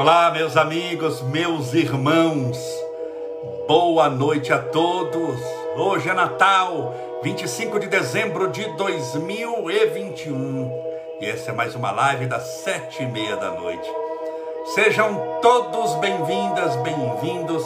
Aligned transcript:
Olá, 0.00 0.30
meus 0.30 0.56
amigos, 0.56 1.20
meus 1.20 1.74
irmãos, 1.74 2.58
boa 3.68 4.08
noite 4.08 4.50
a 4.50 4.58
todos. 4.58 5.38
Hoje 5.76 6.08
é 6.08 6.14
Natal, 6.14 6.94
25 7.22 7.78
de 7.78 7.86
dezembro 7.86 8.48
de 8.48 8.64
2021 8.78 10.72
e 11.20 11.26
essa 11.26 11.50
é 11.50 11.54
mais 11.54 11.74
uma 11.74 11.90
live 11.90 12.24
das 12.24 12.44
sete 12.44 13.02
e 13.02 13.06
meia 13.06 13.36
da 13.36 13.50
noite. 13.50 13.86
Sejam 14.74 15.38
todos 15.42 15.94
bem-vindas, 15.96 16.76
bem-vindos. 16.76 17.62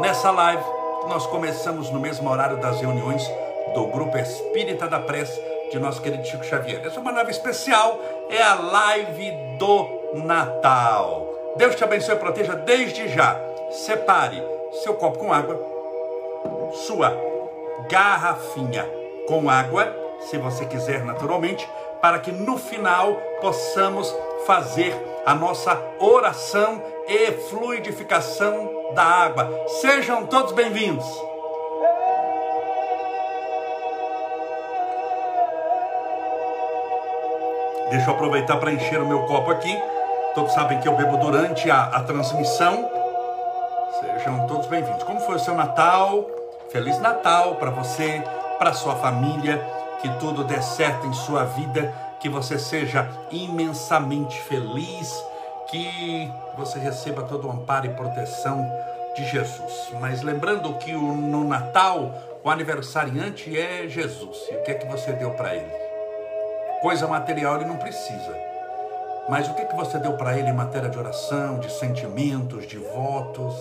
Nessa 0.00 0.32
live, 0.32 0.64
nós 1.08 1.24
começamos 1.28 1.88
no 1.88 2.00
mesmo 2.00 2.28
horário 2.28 2.56
das 2.56 2.80
reuniões 2.80 3.22
do 3.74 3.86
Grupo 3.86 4.18
Espírita 4.18 4.88
da 4.88 4.98
Prece 4.98 5.40
de 5.70 5.78
nosso 5.78 6.02
querido 6.02 6.24
Chico 6.24 6.44
Xavier. 6.44 6.84
Essa 6.84 6.96
é 6.96 7.00
uma 7.00 7.12
live 7.12 7.30
especial, 7.30 7.96
é 8.28 8.42
a 8.42 8.54
live 8.56 9.30
do 9.56 9.95
Natal. 10.24 11.26
Deus 11.56 11.74
te 11.74 11.84
abençoe 11.84 12.14
e 12.14 12.18
proteja 12.18 12.54
desde 12.54 13.08
já. 13.08 13.40
Separe 13.70 14.42
seu 14.82 14.94
copo 14.94 15.18
com 15.18 15.32
água, 15.32 15.58
sua 16.86 17.16
garrafinha 17.88 18.88
com 19.26 19.48
água, 19.50 19.94
se 20.20 20.38
você 20.38 20.64
quiser 20.64 21.04
naturalmente, 21.04 21.68
para 22.00 22.18
que 22.18 22.30
no 22.30 22.58
final 22.58 23.14
possamos 23.40 24.14
fazer 24.46 24.94
a 25.24 25.34
nossa 25.34 25.80
oração 25.98 26.82
e 27.08 27.32
fluidificação 27.32 28.92
da 28.94 29.02
água. 29.02 29.50
Sejam 29.80 30.26
todos 30.26 30.52
bem-vindos. 30.52 31.06
Deixa 37.90 38.10
eu 38.10 38.14
aproveitar 38.14 38.56
para 38.58 38.72
encher 38.72 39.00
o 39.00 39.06
meu 39.06 39.24
copo 39.26 39.50
aqui. 39.50 39.76
Todos 40.36 40.52
sabem 40.52 40.78
que 40.80 40.86
eu 40.86 40.94
bebo 40.94 41.16
durante 41.16 41.70
a, 41.70 41.84
a 41.84 42.02
transmissão. 42.02 42.90
Sejam 43.98 44.46
todos 44.46 44.66
bem-vindos. 44.66 45.02
Como 45.02 45.18
foi 45.20 45.36
o 45.36 45.38
seu 45.38 45.54
Natal? 45.54 46.26
Feliz 46.68 46.98
Natal 46.98 47.54
para 47.54 47.70
você, 47.70 48.22
para 48.58 48.74
sua 48.74 48.96
família. 48.96 49.66
Que 50.02 50.10
tudo 50.18 50.44
dê 50.44 50.60
certo 50.60 51.06
em 51.06 51.12
sua 51.14 51.44
vida. 51.44 51.90
Que 52.20 52.28
você 52.28 52.58
seja 52.58 53.08
imensamente 53.30 54.38
feliz. 54.42 55.24
Que 55.70 56.30
você 56.54 56.78
receba 56.78 57.22
todo 57.22 57.48
o 57.48 57.50
amparo 57.50 57.86
e 57.86 57.94
proteção 57.94 58.70
de 59.16 59.24
Jesus. 59.24 59.88
Mas 60.02 60.20
lembrando 60.20 60.74
que 60.74 60.94
o, 60.94 61.14
no 61.14 61.44
Natal 61.44 62.12
o 62.44 62.50
aniversariante 62.50 63.58
é 63.58 63.88
Jesus. 63.88 64.36
E 64.50 64.56
o 64.56 64.62
que 64.64 64.72
é 64.72 64.74
que 64.74 64.86
você 64.86 65.12
deu 65.12 65.30
para 65.30 65.54
ele? 65.54 65.72
Coisa 66.82 67.06
material 67.06 67.56
ele 67.56 67.64
não 67.64 67.78
precisa. 67.78 68.55
Mas 69.28 69.48
o 69.48 69.54
que, 69.54 69.64
que 69.64 69.74
você 69.74 69.98
deu 69.98 70.12
para 70.12 70.38
ele 70.38 70.50
em 70.50 70.54
matéria 70.54 70.88
de 70.88 70.96
oração, 70.96 71.58
de 71.58 71.70
sentimentos, 71.70 72.64
de 72.64 72.78
votos, 72.78 73.54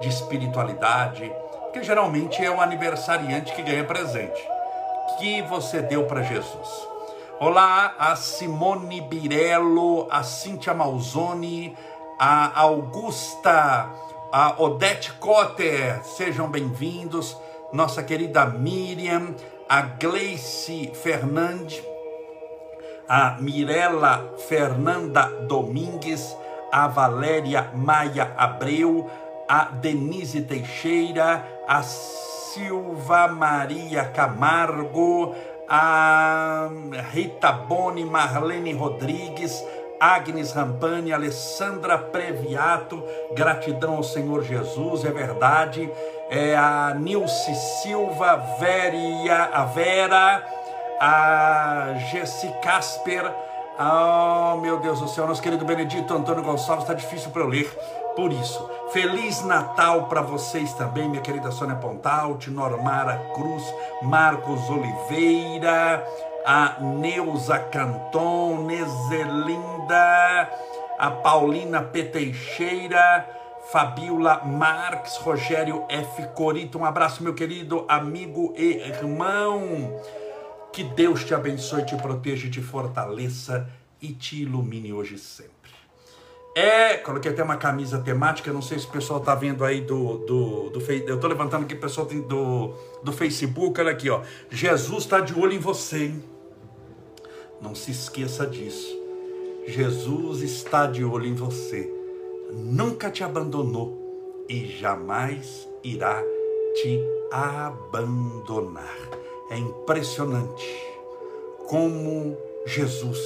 de 0.00 0.08
espiritualidade? 0.08 1.30
Porque 1.62 1.84
geralmente 1.84 2.44
é 2.44 2.50
o 2.50 2.60
aniversariante 2.60 3.54
que 3.54 3.62
ganha 3.62 3.84
presente. 3.84 4.44
Que 5.18 5.40
você 5.42 5.80
deu 5.80 6.04
para 6.06 6.22
Jesus? 6.22 6.88
Olá, 7.38 7.94
a 7.96 8.16
Simone 8.16 9.00
Birello, 9.00 10.08
a 10.10 10.24
Cíntia 10.24 10.74
Malzoni, 10.74 11.76
a 12.18 12.60
Augusta, 12.60 13.88
a 14.32 14.60
Odete 14.60 15.12
Cotter, 15.12 16.02
sejam 16.02 16.50
bem-vindos. 16.50 17.36
Nossa 17.72 18.02
querida 18.02 18.46
Miriam, 18.46 19.34
a 19.68 19.82
Gleice 19.82 20.90
Fernandes, 20.92 21.80
a 23.08 23.38
Mirela 23.40 24.34
Fernanda 24.48 25.30
Domingues, 25.48 26.36
a 26.70 26.86
Valéria 26.88 27.70
Maia 27.74 28.34
Abreu, 28.36 29.10
a 29.48 29.64
Denise 29.64 30.42
Teixeira, 30.42 31.42
a 31.66 31.82
Silva 31.82 33.28
Maria 33.28 34.04
Camargo, 34.04 35.34
a 35.68 36.68
Rita 37.12 37.52
Boni, 37.52 38.04
Marlene 38.04 38.72
Rodrigues, 38.72 39.64
Agnes 40.00 40.52
Rampani, 40.52 41.12
Alessandra 41.12 41.98
Previato, 41.98 43.02
gratidão 43.34 43.96
ao 43.96 44.02
Senhor 44.02 44.44
Jesus, 44.44 45.04
é 45.04 45.10
verdade. 45.10 45.90
É 46.30 46.54
a 46.54 46.94
Nilce 46.94 47.54
Silva, 47.82 48.36
Veria, 48.60 49.44
a 49.44 49.64
Vera, 49.64 50.44
a 51.00 51.94
Jessi 52.10 52.52
Casper, 52.62 53.32
oh 53.78 54.56
meu 54.56 54.78
Deus 54.80 55.00
do 55.00 55.08
céu, 55.08 55.26
nosso 55.26 55.42
querido 55.42 55.64
Benedito 55.64 56.12
Antônio 56.12 56.42
Gonçalves, 56.42 56.84
está 56.84 56.94
difícil 56.94 57.30
para 57.30 57.42
eu 57.42 57.48
ler, 57.48 57.68
por 58.16 58.32
isso. 58.32 58.68
Feliz 58.92 59.44
Natal 59.44 60.06
para 60.06 60.22
vocês 60.22 60.72
também, 60.72 61.08
minha 61.08 61.22
querida 61.22 61.50
Sônia 61.50 61.76
Pontalti, 61.76 62.50
Normara 62.50 63.20
Cruz, 63.34 63.62
Marcos 64.02 64.68
Oliveira, 64.68 66.04
a 66.44 66.80
Neuza 66.80 67.58
Canton, 67.58 68.64
Nezelinda, 68.64 70.50
a 70.98 71.10
Paulina 71.10 71.82
P. 71.82 72.04
Teixeira, 72.04 73.28
Fabiola 73.70 74.42
Marques, 74.44 75.16
Rogério 75.18 75.84
F. 75.90 76.26
Corito, 76.34 76.78
um 76.78 76.84
abraço, 76.86 77.22
meu 77.22 77.34
querido 77.34 77.84
amigo 77.86 78.54
e 78.56 78.78
irmão. 78.78 79.92
Que 80.72 80.84
Deus 80.84 81.24
te 81.24 81.34
abençoe, 81.34 81.84
te 81.84 81.96
proteja, 81.96 82.50
te 82.50 82.60
fortaleça 82.60 83.68
e 84.00 84.12
te 84.12 84.42
ilumine 84.42 84.92
hoje 84.92 85.18
sempre. 85.18 85.58
É, 86.54 86.96
coloquei 86.96 87.30
até 87.30 87.42
uma 87.42 87.56
camisa 87.56 87.98
temática, 87.98 88.52
não 88.52 88.60
sei 88.60 88.78
se 88.78 88.86
o 88.86 88.90
pessoal 88.90 89.20
tá 89.20 89.34
vendo 89.34 89.64
aí 89.64 89.80
do, 89.80 90.18
do, 90.18 90.70
do 90.70 90.92
eu 90.92 91.20
tô 91.20 91.28
levantando 91.28 91.64
aqui 91.64 91.74
o 91.74 91.80
pessoal 91.80 92.06
do, 92.06 92.74
do 93.02 93.12
Facebook, 93.12 93.80
olha 93.80 93.92
aqui, 93.92 94.10
ó. 94.10 94.22
Jesus 94.50 95.04
está 95.04 95.20
de 95.20 95.38
olho 95.38 95.52
em 95.52 95.60
você, 95.60 96.06
hein? 96.06 96.24
Não 97.60 97.74
se 97.74 97.90
esqueça 97.90 98.46
disso. 98.46 98.96
Jesus 99.66 100.40
está 100.42 100.86
de 100.86 101.04
olho 101.04 101.26
em 101.26 101.34
você. 101.34 101.92
Nunca 102.52 103.10
te 103.10 103.22
abandonou 103.22 104.46
e 104.48 104.66
jamais 104.66 105.68
irá 105.84 106.22
te 106.74 107.00
abandonar. 107.30 109.17
É 109.50 109.56
impressionante 109.56 110.66
como 111.66 112.36
Jesus 112.66 113.18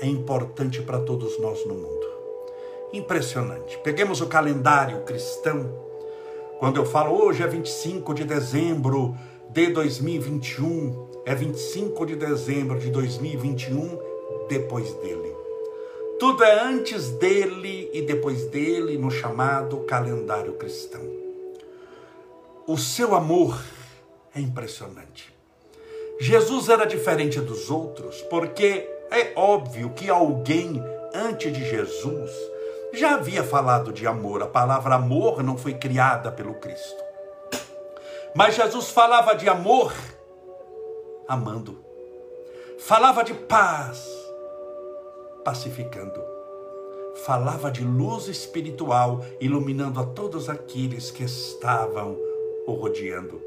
é 0.00 0.06
importante 0.06 0.82
para 0.82 1.00
todos 1.00 1.38
nós 1.38 1.64
no 1.66 1.74
mundo. 1.74 2.06
Impressionante. 2.92 3.78
Peguemos 3.78 4.20
o 4.20 4.26
calendário 4.26 5.02
cristão. 5.02 5.68
Quando 6.58 6.76
eu 6.76 6.86
falo 6.86 7.22
hoje 7.22 7.42
é 7.42 7.46
25 7.46 8.14
de 8.14 8.24
dezembro 8.24 9.14
de 9.50 9.68
2021, 9.68 11.22
é 11.24 11.34
25 11.34 12.06
de 12.06 12.16
dezembro 12.16 12.78
de 12.78 12.90
2021, 12.90 13.98
depois 14.48 14.92
dele. 14.94 15.34
Tudo 16.18 16.44
é 16.44 16.62
antes 16.62 17.10
dele 17.10 17.90
e 17.92 18.02
depois 18.02 18.46
dele 18.46 18.96
no 18.96 19.10
chamado 19.10 19.78
calendário 19.80 20.54
cristão. 20.54 21.02
O 22.66 22.78
seu 22.78 23.14
amor 23.14 23.62
é 24.34 24.40
impressionante. 24.40 25.35
Jesus 26.18 26.68
era 26.68 26.86
diferente 26.86 27.40
dos 27.40 27.70
outros, 27.70 28.22
porque 28.22 28.88
é 29.10 29.32
óbvio 29.36 29.90
que 29.90 30.08
alguém 30.08 30.82
antes 31.14 31.52
de 31.52 31.64
Jesus 31.68 32.30
já 32.92 33.14
havia 33.14 33.44
falado 33.44 33.92
de 33.92 34.06
amor. 34.06 34.42
A 34.42 34.46
palavra 34.46 34.94
amor 34.94 35.42
não 35.42 35.56
foi 35.56 35.74
criada 35.74 36.32
pelo 36.32 36.54
Cristo. 36.54 37.04
Mas 38.34 38.54
Jesus 38.54 38.90
falava 38.90 39.34
de 39.34 39.48
amor 39.48 39.92
amando. 41.28 41.78
Falava 42.78 43.22
de 43.22 43.34
paz 43.34 44.06
pacificando. 45.44 46.22
Falava 47.24 47.70
de 47.70 47.82
luz 47.82 48.28
espiritual 48.28 49.24
iluminando 49.40 50.00
a 50.00 50.04
todos 50.04 50.48
aqueles 50.48 51.10
que 51.10 51.24
estavam 51.24 52.16
o 52.66 52.72
rodeando. 52.72 53.40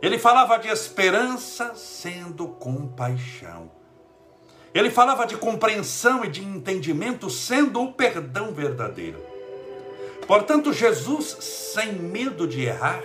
Ele 0.00 0.18
falava 0.18 0.58
de 0.58 0.68
esperança 0.68 1.74
sendo 1.74 2.46
compaixão. 2.46 3.70
Ele 4.72 4.90
falava 4.90 5.26
de 5.26 5.36
compreensão 5.36 6.24
e 6.24 6.28
de 6.28 6.44
entendimento 6.44 7.28
sendo 7.28 7.82
o 7.82 7.92
perdão 7.92 8.52
verdadeiro. 8.52 9.18
Portanto, 10.26 10.72
Jesus, 10.72 11.36
sem 11.40 11.94
medo 11.94 12.46
de 12.46 12.62
errar, 12.62 13.02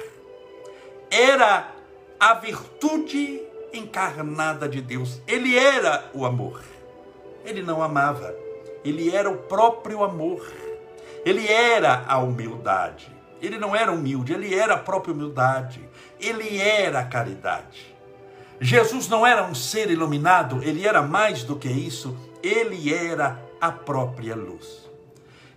era 1.10 1.72
a 2.20 2.34
virtude 2.36 3.42
encarnada 3.74 4.68
de 4.68 4.82
Deus. 4.82 5.22
Ele 5.28 5.58
era 5.58 6.12
o 6.14 6.26
amor. 6.26 6.62
Ele 7.46 7.64
não 7.64 7.82
amava, 7.82 8.36
ele 8.84 9.14
era 9.14 9.30
o 9.30 9.38
próprio 9.38 10.04
amor. 10.04 10.46
Ele 11.26 11.48
era 11.48 12.04
a 12.08 12.18
humildade. 12.20 13.10
Ele 13.44 13.58
não 13.58 13.76
era 13.76 13.92
humilde, 13.92 14.32
ele 14.32 14.56
era 14.56 14.76
a 14.76 14.80
própria 14.80 15.14
humildade. 15.14 15.82
Ele 16.18 16.58
era 16.58 17.02
a 17.02 17.06
caridade. 17.06 17.94
Jesus 18.62 19.10
não 19.10 19.28
era 19.28 19.44
um 19.44 19.54
ser 19.54 19.92
iluminado, 19.92 20.64
ele 20.64 20.88
era 20.88 21.02
mais 21.02 21.44
do 21.44 21.58
que 21.58 21.68
isso, 21.68 22.18
ele 22.42 22.94
era 22.94 23.38
a 23.60 23.70
própria 23.70 24.34
luz. 24.34 24.90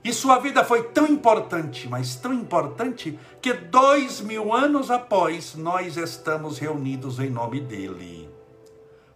E 0.02 0.12
sua 0.12 0.40
vida 0.40 0.64
foi 0.64 0.82
tão 0.84 1.06
importante, 1.06 1.88
mas 1.88 2.16
tão 2.16 2.32
importante, 2.34 3.16
que 3.40 3.52
dois 3.52 4.20
mil 4.20 4.52
anos 4.52 4.90
após 4.90 5.54
nós 5.54 5.96
estamos 5.96 6.58
reunidos 6.58 7.20
em 7.20 7.30
nome 7.30 7.60
dele, 7.60 8.28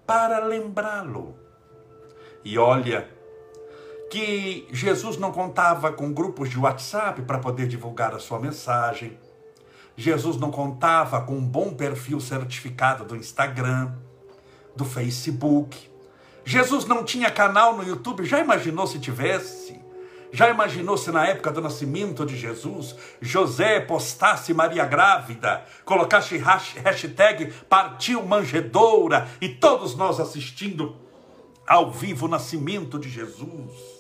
para 0.07 0.45
lembrá-lo. 0.45 1.37
E 2.45 2.57
olha, 2.57 3.09
que 4.11 4.67
Jesus 4.73 5.17
não 5.17 5.31
contava 5.31 5.93
com 5.93 6.13
grupos 6.13 6.51
de 6.51 6.59
WhatsApp 6.59 7.23
para 7.23 7.39
poder 7.39 7.69
divulgar 7.69 8.13
a 8.13 8.19
sua 8.19 8.41
mensagem. 8.41 9.17
Jesus 9.97 10.37
não 10.37 10.51
contava 10.51 11.21
com 11.21 11.37
um 11.37 11.45
bom 11.45 11.73
perfil 11.73 12.19
certificado 12.21 13.05
do 13.05 13.15
Instagram, 13.15 13.93
do 14.75 14.85
Facebook. 14.85 15.89
Jesus 16.45 16.87
não 16.87 17.05
tinha 17.05 17.31
canal 17.31 17.77
no 17.77 17.85
YouTube. 17.85 18.25
Já 18.25 18.41
imaginou 18.41 18.85
se 18.87 18.99
tivesse? 18.99 19.81
Já 20.33 20.51
imaginou 20.51 20.97
se 20.97 21.13
na 21.13 21.27
época 21.27 21.53
do 21.53 21.61
nascimento 21.61 22.27
de 22.27 22.37
Jesus, 22.37 22.97
José 23.21 23.81
postasse 23.81 24.53
Maria 24.53 24.85
grávida, 24.85 25.65
colocasse 25.85 26.37
hashtag 26.37 27.53
partiu 27.69 28.25
manjedoura 28.25 29.29
e 29.41 29.49
todos 29.49 29.95
nós 29.95 30.19
assistindo 30.19 30.97
ao 31.67 31.91
vivo 31.93 32.27
o 32.27 32.29
nascimento 32.29 32.99
de 32.99 33.09
Jesus? 33.09 34.00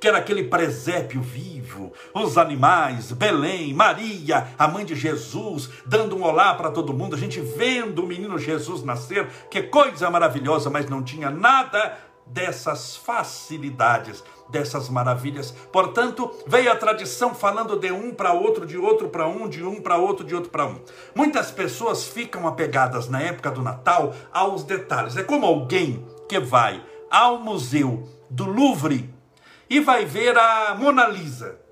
Que 0.00 0.06
era 0.06 0.18
aquele 0.18 0.44
presépio 0.44 1.20
vivo, 1.20 1.92
os 2.14 2.38
animais, 2.38 3.12
Belém, 3.12 3.74
Maria, 3.74 4.48
a 4.58 4.68
mãe 4.68 4.84
de 4.84 4.94
Jesus, 4.94 5.68
dando 5.84 6.16
um 6.16 6.22
olá 6.22 6.54
para 6.54 6.70
todo 6.70 6.94
mundo, 6.94 7.16
a 7.16 7.18
gente 7.18 7.40
vendo 7.40 8.02
o 8.02 8.06
menino 8.06 8.38
Jesus 8.38 8.82
nascer, 8.82 9.26
que 9.50 9.62
coisa 9.62 10.10
maravilhosa, 10.10 10.70
mas 10.70 10.88
não 10.88 11.02
tinha 11.02 11.30
nada 11.30 11.98
dessas 12.26 12.96
facilidades, 12.96 14.22
dessas 14.50 14.88
maravilhas. 14.88 15.50
Portanto, 15.72 16.30
veio 16.46 16.70
a 16.70 16.76
tradição 16.76 17.34
falando 17.34 17.78
de 17.78 17.90
um 17.90 18.12
para 18.12 18.32
outro, 18.32 18.66
de 18.66 18.76
outro 18.76 19.08
para 19.08 19.26
um, 19.26 19.48
de 19.48 19.64
um 19.64 19.80
para 19.80 19.96
outro, 19.96 20.24
de 20.24 20.34
outro 20.34 20.50
para 20.50 20.66
um. 20.66 20.80
Muitas 21.14 21.50
pessoas 21.50 22.06
ficam 22.06 22.46
apegadas 22.46 23.08
na 23.08 23.20
época 23.20 23.50
do 23.50 23.62
Natal 23.62 24.14
aos 24.32 24.62
detalhes. 24.62 25.16
É 25.16 25.24
como 25.24 25.46
alguém 25.46 26.06
que 26.28 26.38
vai 26.38 26.82
ao 27.10 27.38
museu 27.38 28.06
do 28.30 28.44
Louvre 28.44 29.17
e 29.68 29.80
vai 29.80 30.04
ver 30.04 30.36
a 30.36 30.74
Mona 30.74 31.06
Lisa. 31.06 31.68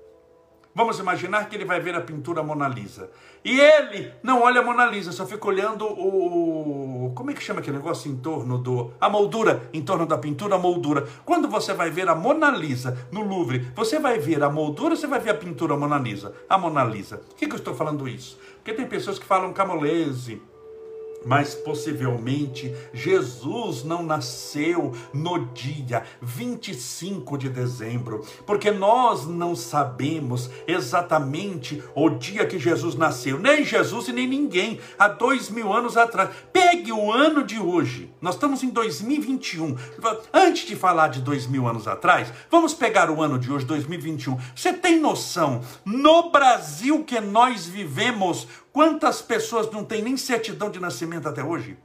Vamos 0.77 0.99
imaginar 0.99 1.49
que 1.49 1.55
ele 1.55 1.65
vai 1.65 1.79
ver 1.79 1.95
a 1.95 2.01
pintura 2.01 2.43
Mona 2.43 2.67
Lisa. 2.67 3.09
E 3.43 3.59
ele 3.59 4.13
não 4.21 4.43
olha 4.43 4.61
a 4.61 4.63
Mona 4.63 4.85
Lisa, 4.85 5.11
só 5.11 5.25
fica 5.25 5.47
olhando 5.47 5.87
o. 5.87 7.11
Como 7.15 7.31
é 7.31 7.33
que 7.33 7.43
chama 7.43 7.61
aquele 7.61 7.77
negócio 7.77 8.11
em 8.11 8.17
torno 8.17 8.59
do. 8.59 8.93
A 9.01 9.09
moldura, 9.09 9.67
em 9.73 9.81
torno 9.81 10.05
da 10.05 10.19
pintura, 10.19 10.53
a 10.53 10.59
moldura. 10.59 11.07
Quando 11.25 11.47
você 11.47 11.73
vai 11.73 11.89
ver 11.89 12.07
a 12.07 12.13
Mona 12.13 12.51
Lisa 12.51 13.07
no 13.11 13.23
Louvre, 13.23 13.71
você 13.75 13.97
vai 13.97 14.19
ver 14.19 14.43
a 14.43 14.51
moldura 14.51 14.95
você 14.95 15.07
vai 15.07 15.19
ver 15.19 15.31
a 15.31 15.33
pintura 15.33 15.75
Mona 15.75 15.97
Lisa? 15.97 16.31
A 16.47 16.59
Mona 16.59 16.83
Lisa. 16.83 17.17
Por 17.17 17.35
que, 17.35 17.47
que 17.47 17.53
eu 17.53 17.57
estou 17.57 17.73
falando 17.73 18.07
isso? 18.07 18.37
Porque 18.57 18.71
tem 18.71 18.85
pessoas 18.85 19.17
que 19.17 19.25
falam 19.25 19.51
camolese 19.53 20.39
mas 21.25 21.55
possivelmente 21.55 22.73
Jesus 22.93 23.83
não 23.83 24.03
nasceu 24.03 24.93
no 25.13 25.45
dia 25.47 26.03
25 26.21 27.37
de 27.37 27.49
dezembro, 27.49 28.25
porque 28.45 28.71
nós 28.71 29.25
não 29.25 29.55
sabemos 29.55 30.49
exatamente 30.67 31.83
o 31.95 32.09
dia 32.09 32.45
que 32.45 32.59
Jesus 32.59 32.95
nasceu, 32.95 33.39
nem 33.39 33.63
Jesus 33.63 34.07
e 34.07 34.13
nem 34.13 34.27
ninguém, 34.27 34.79
há 34.97 35.07
dois 35.07 35.49
mil 35.49 35.73
anos 35.73 35.97
atrás. 35.97 36.29
Pegue 36.51 36.91
o 36.91 37.11
ano 37.11 37.43
de 37.43 37.59
hoje, 37.59 38.11
nós 38.21 38.35
estamos 38.35 38.63
em 38.63 38.69
2021. 38.69 39.75
Antes 40.33 40.67
de 40.67 40.75
falar 40.75 41.09
de 41.09 41.21
dois 41.21 41.47
mil 41.47 41.67
anos 41.67 41.87
atrás, 41.87 42.31
vamos 42.49 42.73
pegar 42.73 43.09
o 43.09 43.21
ano 43.21 43.37
de 43.37 43.51
hoje, 43.51 43.65
2021. 43.65 44.37
Você 44.55 44.73
tem 44.73 44.99
noção, 44.99 45.61
no 45.85 46.29
Brasil 46.31 47.03
que 47.03 47.19
nós 47.19 47.65
vivemos, 47.65 48.47
Quantas 48.77 49.23
pessoas 49.23 49.71
não 49.71 49.83
têm 49.83 50.03
nem 50.03 50.15
certidão 50.15 50.69
de 50.69 50.79
nascimento 50.79 51.27
até 51.27 51.43
hoje? 51.43 51.75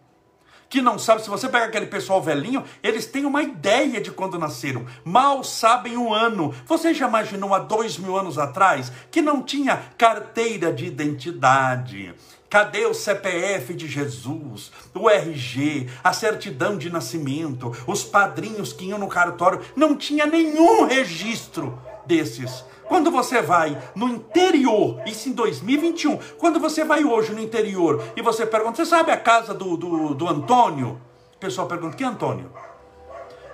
Que 0.69 0.83
não 0.83 0.99
sabe, 0.99 1.23
se 1.23 1.31
você 1.31 1.49
pega 1.49 1.65
aquele 1.65 1.87
pessoal 1.87 2.21
velhinho, 2.21 2.63
eles 2.83 3.07
têm 3.07 3.25
uma 3.25 3.43
ideia 3.43 3.99
de 3.99 4.11
quando 4.11 4.39
nasceram, 4.39 4.85
mal 5.03 5.43
sabem 5.43 5.97
o 5.97 6.13
ano. 6.13 6.55
Você 6.67 6.93
já 6.93 7.09
imaginou 7.09 7.55
há 7.55 7.61
dois 7.61 7.97
mil 7.97 8.15
anos 8.15 8.37
atrás 8.37 8.93
que 9.11 9.23
não 9.23 9.43
tinha 9.43 9.83
carteira 9.97 10.71
de 10.71 10.85
identidade? 10.85 12.15
Cadê 12.51 12.85
o 12.85 12.93
CPF 12.93 13.73
de 13.73 13.89
Jesus, 13.89 14.71
o 14.95 15.09
RG, 15.09 15.89
a 16.05 16.13
certidão 16.13 16.77
de 16.77 16.91
nascimento, 16.91 17.75
os 17.87 18.05
padrinhos 18.05 18.71
que 18.71 18.85
iam 18.85 18.99
no 18.99 19.09
cartório? 19.09 19.63
Não 19.75 19.97
tinha 19.97 20.27
nenhum 20.27 20.85
registro 20.85 21.81
desses. 22.05 22.63
Quando 22.93 23.11
você 23.11 23.41
vai 23.41 23.83
no 23.95 24.07
interior, 24.07 25.01
isso 25.07 25.27
em 25.27 25.33
2021, 25.33 26.19
quando 26.37 26.61
você 26.61 26.85
vai 26.85 27.03
hoje 27.03 27.33
no 27.33 27.41
interior 27.41 28.05
e 28.15 28.21
você 28.21 28.45
pergunta, 28.45 28.77
você 28.77 28.85
sabe 28.85 29.11
a 29.11 29.17
casa 29.17 29.55
do, 29.55 29.79
do, 29.79 30.13
do 30.13 30.29
Antônio? 30.29 31.01
O 31.35 31.39
pessoal 31.39 31.67
pergunta, 31.67 31.97
que 31.97 32.05
Antônio? 32.05 32.53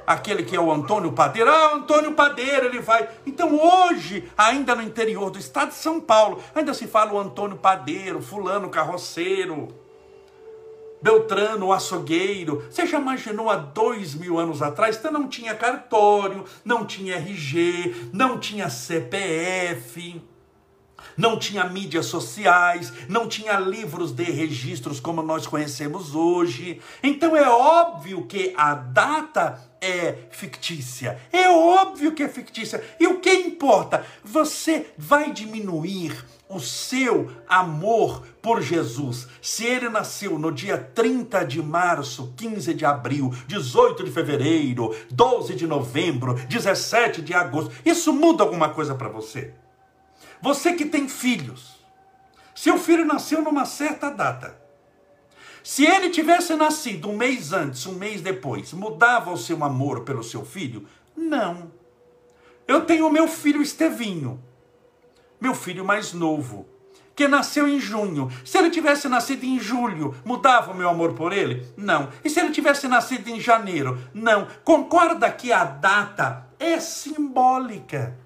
Aquele 0.05 0.43
que 0.43 0.57
é 0.57 0.61
o 0.61 0.73
Antônio 0.73 1.13
Padeiro, 1.13 1.49
ah, 1.49 1.75
Antônio 1.77 2.15
Padeiro, 2.15 2.67
ele 2.67 2.81
vai. 2.81 3.09
Então 3.25 3.57
hoje, 3.57 4.29
ainda 4.37 4.75
no 4.75 4.83
interior 4.83 5.31
do 5.31 5.39
estado 5.39 5.69
de 5.69 5.77
São 5.77 6.01
Paulo, 6.01 6.43
ainda 6.53 6.75
se 6.75 6.89
fala 6.89 7.13
o 7.13 7.19
Antônio 7.21 7.59
Padeiro, 7.59 8.21
fulano 8.21 8.69
carroceiro. 8.69 9.69
Beltrano, 11.01 11.67
o 11.67 11.73
açougueiro. 11.73 12.65
Você 12.71 12.87
já 12.87 12.99
imaginou 12.99 13.49
há 13.49 13.57
dois 13.57 14.15
mil 14.15 14.39
anos 14.39 14.63
atrás? 14.63 14.97
Então 14.97 15.13
não 15.13 15.29
tinha 15.29 15.55
cartório, 15.55 16.45
não 16.65 16.85
tinha 16.85 17.17
RG, 17.17 18.11
não 18.13 18.39
tinha 18.39 18.69
CPF, 18.69 20.21
não 21.17 21.39
tinha 21.39 21.65
mídias 21.65 22.07
sociais, 22.07 22.93
não 23.09 23.29
tinha 23.29 23.59
livros 23.59 24.13
de 24.13 24.25
registros 24.25 25.01
como 25.01 25.23
nós 25.23 25.47
conhecemos 25.47 26.15
hoje. 26.15 26.81
Então 27.03 27.37
é 27.37 27.49
óbvio 27.49 28.27
que 28.27 28.53
a 28.57 28.75
data 28.75 29.68
é 29.81 30.15
fictícia. 30.31 31.21
É 31.33 31.49
óbvio 31.51 32.13
que 32.13 32.23
é 32.23 32.29
fictícia. 32.29 32.83
E 32.99 33.07
o 33.07 33.21
que 33.21 33.33
importa? 33.33 34.05
Você 34.25 34.87
vai 34.97 35.33
diminuir 35.33 36.25
o 36.49 36.59
seu 36.61 37.31
amor 37.49 38.27
por 38.41 38.63
Jesus. 38.63 39.29
Se 39.43 39.65
ele 39.65 39.89
nasceu 39.89 40.39
no 40.39 40.51
dia 40.51 40.79
30 40.79 41.45
de 41.45 41.63
março, 41.63 42.33
15 42.37 42.73
de 42.75 42.85
abril, 42.85 43.33
18 43.47 44.05
de 44.05 44.11
fevereiro, 44.11 44.97
12 45.11 45.55
de 45.55 45.67
novembro, 45.67 46.35
17 46.35 47.21
de 47.21 47.35
agosto, 47.35 47.73
isso 47.85 48.13
muda 48.13 48.43
alguma 48.43 48.71
coisa 48.71 48.95
para 48.95 49.09
você? 49.09 49.53
Você 50.41 50.73
que 50.73 50.87
tem 50.87 51.09
filhos, 51.09 51.79
seu 52.55 52.79
filho 52.79 53.05
nasceu 53.05 53.43
numa 53.43 53.65
certa 53.65 54.11
data. 54.11 54.68
Se 55.71 55.85
ele 55.85 56.09
tivesse 56.09 56.55
nascido 56.55 57.11
um 57.11 57.17
mês 57.19 57.53
antes, 57.53 57.85
um 57.85 57.93
mês 57.93 58.23
depois, 58.23 58.73
mudava 58.73 59.31
o 59.31 59.37
seu 59.37 59.63
amor 59.63 60.01
pelo 60.01 60.25
seu 60.25 60.43
filho? 60.43 60.87
Não. 61.15 61.71
Eu 62.67 62.87
tenho 62.87 63.11
meu 63.11 63.29
filho 63.29 63.61
Estevinho 63.61 64.43
meu 65.39 65.55
filho 65.55 65.85
mais 65.85 66.15
novo, 66.15 66.67
que 67.15 67.29
nasceu 67.29 67.69
em 67.69 67.79
junho. 67.79 68.31
Se 68.47 68.57
ele 68.57 68.71
tivesse 68.71 69.11
nascido 69.11 69.45
em 69.45 69.61
julho, 69.61 70.17
mudava 70.25 70.73
o 70.73 70.75
meu 70.75 70.89
amor 70.89 71.13
por 71.13 71.35
ele? 71.35 71.71
Não. 71.77 72.09
E 72.25 72.31
se 72.31 72.41
ele 72.41 72.51
tivesse 72.51 72.89
nascido 72.89 73.29
em 73.29 73.39
janeiro? 73.39 74.01
Não. 74.15 74.49
Concorda 74.65 75.31
que 75.31 75.53
a 75.53 75.65
data 75.65 76.49
é 76.59 76.81
simbólica. 76.81 78.17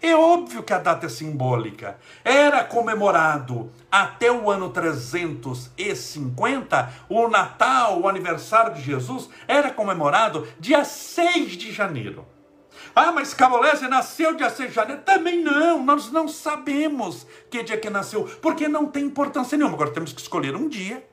É 0.00 0.14
óbvio 0.14 0.62
que 0.62 0.72
a 0.72 0.78
data 0.78 1.06
é 1.06 1.08
simbólica. 1.08 1.98
Era 2.24 2.62
comemorado 2.62 3.72
até 3.90 4.30
o 4.30 4.48
ano 4.48 4.70
350, 4.70 6.92
o 7.08 7.28
Natal, 7.28 8.00
o 8.00 8.08
aniversário 8.08 8.74
de 8.74 8.82
Jesus, 8.82 9.28
era 9.48 9.72
comemorado 9.72 10.46
dia 10.60 10.84
6 10.84 11.56
de 11.56 11.72
janeiro. 11.72 12.24
Ah, 12.94 13.10
mas 13.10 13.34
Cabolese 13.34 13.88
nasceu 13.88 14.34
dia 14.34 14.50
6 14.50 14.68
de 14.68 14.74
janeiro. 14.74 15.02
Também 15.02 15.42
não, 15.42 15.84
nós 15.84 16.12
não 16.12 16.28
sabemos 16.28 17.26
que 17.50 17.64
dia 17.64 17.76
que 17.76 17.90
nasceu, 17.90 18.24
porque 18.40 18.68
não 18.68 18.86
tem 18.86 19.04
importância 19.04 19.58
nenhuma. 19.58 19.74
Agora 19.74 19.90
temos 19.90 20.12
que 20.12 20.20
escolher 20.20 20.54
um 20.54 20.68
dia 20.68 21.04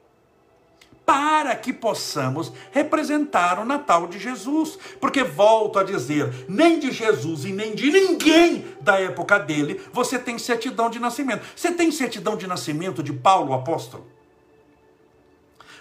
para 1.06 1.56
que 1.56 1.72
possamos 1.72 2.52
representar 2.72 3.60
o 3.60 3.66
Natal 3.66 4.08
de 4.08 4.18
Jesus. 4.18 4.78
Porque 5.00 5.24
volto 5.24 5.78
a 5.78 5.84
dizer, 5.84 6.46
nem 6.50 6.80
de 6.80 6.92
Jesus 6.92 7.46
e 7.46 7.52
nem 7.52 7.76
de 7.76 7.92
ninguém 7.92 8.66
da 8.82 9.00
época 9.00 9.38
dele 9.38 9.80
você 9.94 10.18
tem 10.18 10.38
certidão 10.40 10.90
de 10.90 11.00
nascimento. 11.00 11.46
Você 11.56 11.72
tem 11.72 11.92
certidão 11.92 12.36
de 12.36 12.48
nascimento 12.48 13.04
de 13.04 13.14
Paulo, 13.14 13.54
apóstolo? 13.54 14.08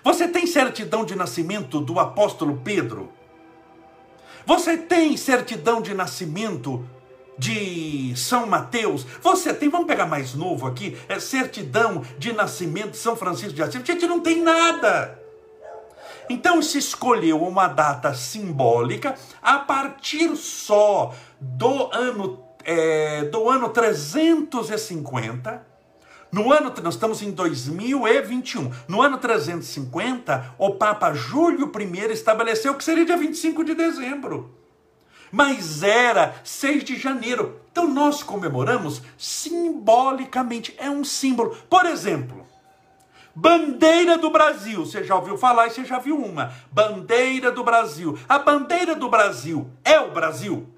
Você 0.03 0.29
tem 0.29 0.47
certidão 0.47 1.05
de 1.05 1.17
nascimento 1.17 1.81
do 1.81 1.99
apóstolo 1.99 2.61
Pedro? 2.63 3.11
Você 4.45 4.77
tem 4.77 5.17
certidão 5.17 5.81
de 5.81 5.95
nascimento 5.95 6.87
de 7.39 8.15
São 8.17 8.47
Mateus? 8.47 9.07
Você 9.21 9.53
tem, 9.53 9.69
vamos 9.69 9.87
pegar 9.87 10.07
mais 10.07 10.35
novo 10.35 10.67
aqui, 10.67 10.97
é 11.09 11.19
certidão 11.19 12.03
de 12.19 12.33
nascimento 12.33 12.93
de 12.93 12.99
São 12.99 13.17
Francisco 13.17 13.55
de 13.55 13.63
Assis? 13.63 13.85
Gente 13.85 14.07
não 14.07 14.21
tem 14.21 14.43
nada. 14.43 15.21
Então 16.29 16.63
se 16.63 16.79
escolheu 16.79 17.43
uma 17.43 17.69
data 17.69 18.15
simbólica 18.15 19.15
a 19.43 19.59
partir 19.59 20.35
só 20.37 21.15
do 21.39 21.91
ano 21.93 22.43
é, 22.65 23.25
do 23.25 23.51
ano 23.51 23.69
350, 23.69 25.75
no 26.35 26.53
ano, 26.53 26.73
nós 26.83 26.95
estamos 26.95 27.23
em 27.23 27.31
2021. 27.31 28.69
No 28.89 29.01
ano 29.01 29.19
350, 29.19 30.57
o 30.59 30.75
Papa 30.75 31.15
Júlio 31.15 31.71
I 31.79 32.13
estabeleceu 32.13 32.75
que 32.75 32.83
seria 32.83 33.05
dia 33.05 33.17
25 33.17 33.63
de 33.63 33.73
dezembro. 33.73 34.53
Mas 35.35 35.83
era 35.83 36.37
6 36.45 36.85
de 36.85 36.97
janeiro. 36.97 37.61
Então 37.73 37.93
nós 37.93 38.23
comemoramos 38.23 39.03
simbolicamente. 39.19 40.73
É 40.79 40.89
um 40.89 41.03
símbolo. 41.03 41.57
Por 41.69 41.85
exemplo, 41.87 42.47
Bandeira 43.35 44.17
do 44.17 44.31
Brasil. 44.31 44.87
Você 44.87 45.03
já 45.03 45.17
ouviu 45.17 45.37
falar 45.37 45.67
e 45.67 45.71
você 45.71 45.85
já 45.85 45.99
viu 45.99 46.17
uma. 46.17 46.53
Bandeira 46.71 47.51
do 47.51 47.65
Brasil. 47.65 48.17
A 48.29 48.39
bandeira 48.39 48.95
do 48.95 49.09
Brasil 49.09 49.69
é 49.85 49.99
o 49.99 50.13
Brasil? 50.13 50.69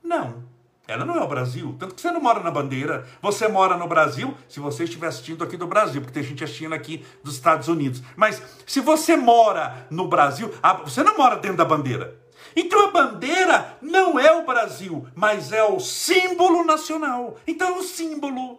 Não. 0.00 0.44
Ela 0.86 1.04
não 1.04 1.16
é 1.16 1.20
o 1.20 1.26
Brasil. 1.26 1.74
Tanto 1.76 1.96
que 1.96 2.00
você 2.00 2.12
não 2.12 2.20
mora 2.20 2.38
na 2.38 2.52
bandeira. 2.52 3.04
Você 3.20 3.48
mora 3.48 3.76
no 3.76 3.88
Brasil, 3.88 4.32
se 4.48 4.60
você 4.60 4.84
estiver 4.84 5.08
assistindo 5.08 5.42
aqui 5.42 5.56
do 5.56 5.66
Brasil, 5.66 6.00
porque 6.00 6.14
tem 6.14 6.22
gente 6.22 6.44
assistindo 6.44 6.72
aqui 6.72 7.04
dos 7.24 7.34
Estados 7.34 7.66
Unidos. 7.66 8.00
Mas 8.14 8.40
se 8.64 8.78
você 8.78 9.16
mora 9.16 9.88
no 9.90 10.06
Brasil, 10.06 10.54
você 10.84 11.02
não 11.02 11.18
mora 11.18 11.34
dentro 11.34 11.56
da 11.56 11.64
bandeira. 11.64 12.27
Então 12.54 12.88
a 12.88 12.90
bandeira 12.90 13.78
não 13.80 14.18
é 14.18 14.32
o 14.32 14.44
Brasil, 14.44 15.06
mas 15.14 15.52
é 15.52 15.62
o 15.62 15.78
símbolo 15.80 16.64
nacional. 16.64 17.36
Então 17.46 17.68
é 17.68 17.78
o 17.78 17.82
símbolo. 17.82 18.58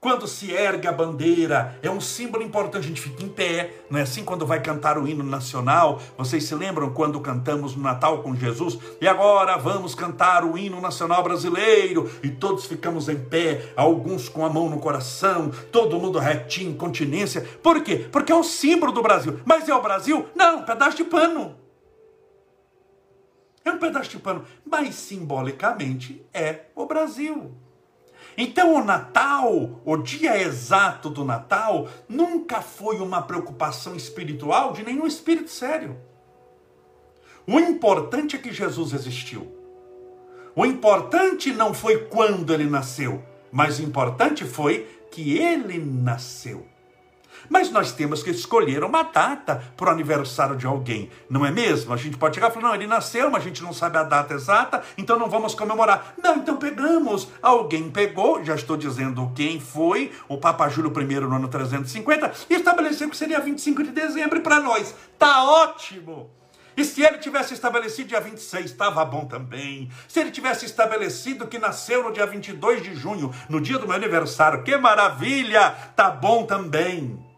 Quando 0.00 0.26
se 0.26 0.50
ergue 0.50 0.88
a 0.88 0.92
bandeira, 0.92 1.78
é 1.82 1.90
um 1.90 2.00
símbolo 2.00 2.42
importante, 2.42 2.84
a 2.84 2.88
gente 2.88 3.02
fica 3.02 3.22
em 3.22 3.28
pé, 3.28 3.82
não 3.90 3.98
é 3.98 4.02
assim 4.02 4.24
quando 4.24 4.46
vai 4.46 4.58
cantar 4.58 4.96
o 4.96 5.06
hino 5.06 5.22
nacional? 5.22 6.00
Vocês 6.16 6.44
se 6.44 6.54
lembram 6.54 6.94
quando 6.94 7.20
cantamos 7.20 7.76
no 7.76 7.82
Natal 7.82 8.22
com 8.22 8.34
Jesus? 8.34 8.78
E 8.98 9.06
agora 9.06 9.58
vamos 9.58 9.94
cantar 9.94 10.42
o 10.42 10.56
hino 10.56 10.80
nacional 10.80 11.22
brasileiro, 11.22 12.10
e 12.22 12.30
todos 12.30 12.64
ficamos 12.64 13.10
em 13.10 13.18
pé, 13.18 13.74
alguns 13.76 14.26
com 14.26 14.42
a 14.42 14.48
mão 14.48 14.70
no 14.70 14.80
coração, 14.80 15.52
todo 15.70 16.00
mundo 16.00 16.18
retinho, 16.18 16.74
continência. 16.76 17.46
Por 17.62 17.82
quê? 17.82 18.08
Porque 18.10 18.32
é 18.32 18.34
o 18.34 18.42
símbolo 18.42 18.92
do 18.92 19.02
Brasil. 19.02 19.38
Mas 19.44 19.68
é 19.68 19.74
o 19.74 19.82
Brasil? 19.82 20.24
Não, 20.34 20.62
pedaço 20.62 20.96
de 20.96 21.04
pano. 21.04 21.59
É 23.64 23.70
um 23.70 23.78
pedaço 23.78 24.10
de 24.10 24.18
pano, 24.18 24.44
mas 24.64 24.94
simbolicamente 24.94 26.24
é 26.32 26.66
o 26.74 26.86
Brasil. 26.86 27.54
Então 28.36 28.74
o 28.74 28.84
Natal, 28.84 29.80
o 29.84 29.96
dia 29.96 30.40
exato 30.40 31.10
do 31.10 31.24
Natal, 31.24 31.88
nunca 32.08 32.62
foi 32.62 32.96
uma 32.96 33.22
preocupação 33.22 33.94
espiritual 33.94 34.72
de 34.72 34.82
nenhum 34.82 35.06
espírito 35.06 35.50
sério. 35.50 35.98
O 37.46 37.58
importante 37.58 38.36
é 38.36 38.38
que 38.38 38.52
Jesus 38.52 38.92
existiu. 38.92 39.52
O 40.54 40.64
importante 40.64 41.52
não 41.52 41.74
foi 41.74 42.04
quando 42.06 42.52
ele 42.52 42.64
nasceu, 42.64 43.22
mas 43.50 43.78
o 43.78 43.82
importante 43.82 44.44
foi 44.44 44.86
que 45.10 45.36
ele 45.38 45.78
nasceu. 45.78 46.66
Mas 47.50 47.68
nós 47.68 47.90
temos 47.90 48.22
que 48.22 48.30
escolher 48.30 48.84
uma 48.84 49.02
data 49.02 49.60
para 49.76 49.88
o 49.88 49.92
aniversário 49.92 50.56
de 50.56 50.66
alguém, 50.66 51.10
não 51.28 51.44
é 51.44 51.50
mesmo? 51.50 51.92
A 51.92 51.96
gente 51.96 52.16
pode 52.16 52.36
chegar 52.36 52.48
e 52.48 52.54
falar, 52.54 52.68
não, 52.68 52.74
ele 52.76 52.86
nasceu, 52.86 53.28
mas 53.28 53.42
a 53.42 53.44
gente 53.44 53.60
não 53.60 53.72
sabe 53.72 53.98
a 53.98 54.04
data 54.04 54.34
exata, 54.34 54.84
então 54.96 55.18
não 55.18 55.28
vamos 55.28 55.52
comemorar. 55.52 56.14
Não, 56.22 56.36
então 56.36 56.56
pegamos. 56.56 57.26
Alguém 57.42 57.90
pegou, 57.90 58.44
já 58.44 58.54
estou 58.54 58.76
dizendo 58.76 59.32
quem 59.34 59.58
foi, 59.58 60.12
o 60.28 60.38
Papa 60.38 60.68
Júlio 60.68 60.92
I 60.96 61.20
no 61.20 61.34
ano 61.34 61.48
350, 61.48 62.32
e 62.48 62.54
estabeleceu 62.54 63.10
que 63.10 63.16
seria 63.16 63.40
25 63.40 63.82
de 63.82 63.90
dezembro, 63.90 64.40
para 64.42 64.60
nós, 64.60 64.94
tá 65.18 65.42
ótimo. 65.42 66.30
E 66.76 66.84
se 66.84 67.02
ele 67.02 67.18
tivesse 67.18 67.52
estabelecido 67.52 68.10
dia 68.10 68.20
26, 68.20 68.66
estava 68.66 69.04
bom 69.04 69.24
também. 69.24 69.90
Se 70.06 70.20
ele 70.20 70.30
tivesse 70.30 70.66
estabelecido 70.66 71.48
que 71.48 71.58
nasceu 71.58 72.04
no 72.04 72.12
dia 72.12 72.26
22 72.26 72.80
de 72.80 72.94
junho, 72.94 73.34
no 73.48 73.60
dia 73.60 73.76
do 73.76 73.88
meu 73.88 73.96
aniversário, 73.96 74.62
que 74.62 74.76
maravilha, 74.76 75.70
tá 75.96 76.10
bom 76.10 76.46
também. 76.46 77.29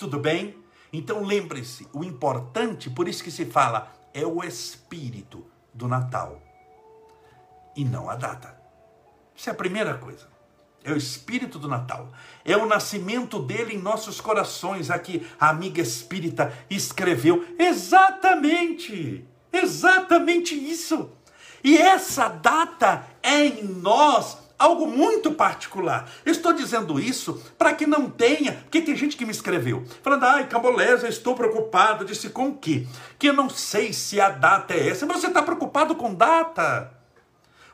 Tudo 0.00 0.18
bem? 0.18 0.56
Então 0.90 1.22
lembre-se, 1.22 1.86
o 1.92 2.02
importante, 2.02 2.88
por 2.88 3.06
isso 3.06 3.22
que 3.22 3.30
se 3.30 3.44
fala, 3.44 3.92
é 4.14 4.24
o 4.24 4.42
espírito 4.42 5.44
do 5.74 5.86
Natal 5.86 6.40
e 7.76 7.84
não 7.84 8.08
a 8.08 8.16
data. 8.16 8.58
Isso 9.36 9.50
é 9.50 9.52
a 9.52 9.54
primeira 9.54 9.98
coisa. 9.98 10.26
É 10.82 10.90
o 10.90 10.96
espírito 10.96 11.58
do 11.58 11.68
Natal. 11.68 12.08
É 12.46 12.56
o 12.56 12.64
nascimento 12.64 13.38
dele 13.40 13.74
em 13.74 13.78
nossos 13.78 14.22
corações. 14.22 14.90
Aqui 14.90 15.26
a 15.38 15.50
amiga 15.50 15.82
espírita 15.82 16.50
escreveu 16.70 17.46
exatamente, 17.58 19.28
exatamente 19.52 20.54
isso. 20.54 21.10
E 21.62 21.76
essa 21.76 22.26
data 22.26 23.06
é 23.22 23.44
em 23.44 23.64
nós 23.64 24.38
algo 24.60 24.86
muito 24.86 25.32
particular. 25.32 26.08
Estou 26.24 26.52
dizendo 26.52 27.00
isso 27.00 27.42
para 27.56 27.72
que 27.72 27.86
não 27.86 28.10
tenha, 28.10 28.52
porque 28.52 28.82
tem 28.82 28.94
gente 28.94 29.16
que 29.16 29.24
me 29.24 29.32
escreveu, 29.32 29.84
falando, 30.02 30.24
ai, 30.24 30.46
Cambolés, 30.46 31.02
estou 31.02 31.34
preocupado, 31.34 32.04
disse 32.04 32.28
com 32.28 32.48
o 32.48 32.56
quê? 32.56 32.86
Que 33.18 33.30
eu 33.30 33.32
não 33.32 33.48
sei 33.48 33.92
se 33.94 34.20
a 34.20 34.28
data 34.28 34.74
é 34.74 34.90
essa, 34.90 35.06
mas 35.06 35.20
você 35.20 35.28
está 35.28 35.42
preocupado 35.42 35.94
com 35.96 36.14
data. 36.14 36.99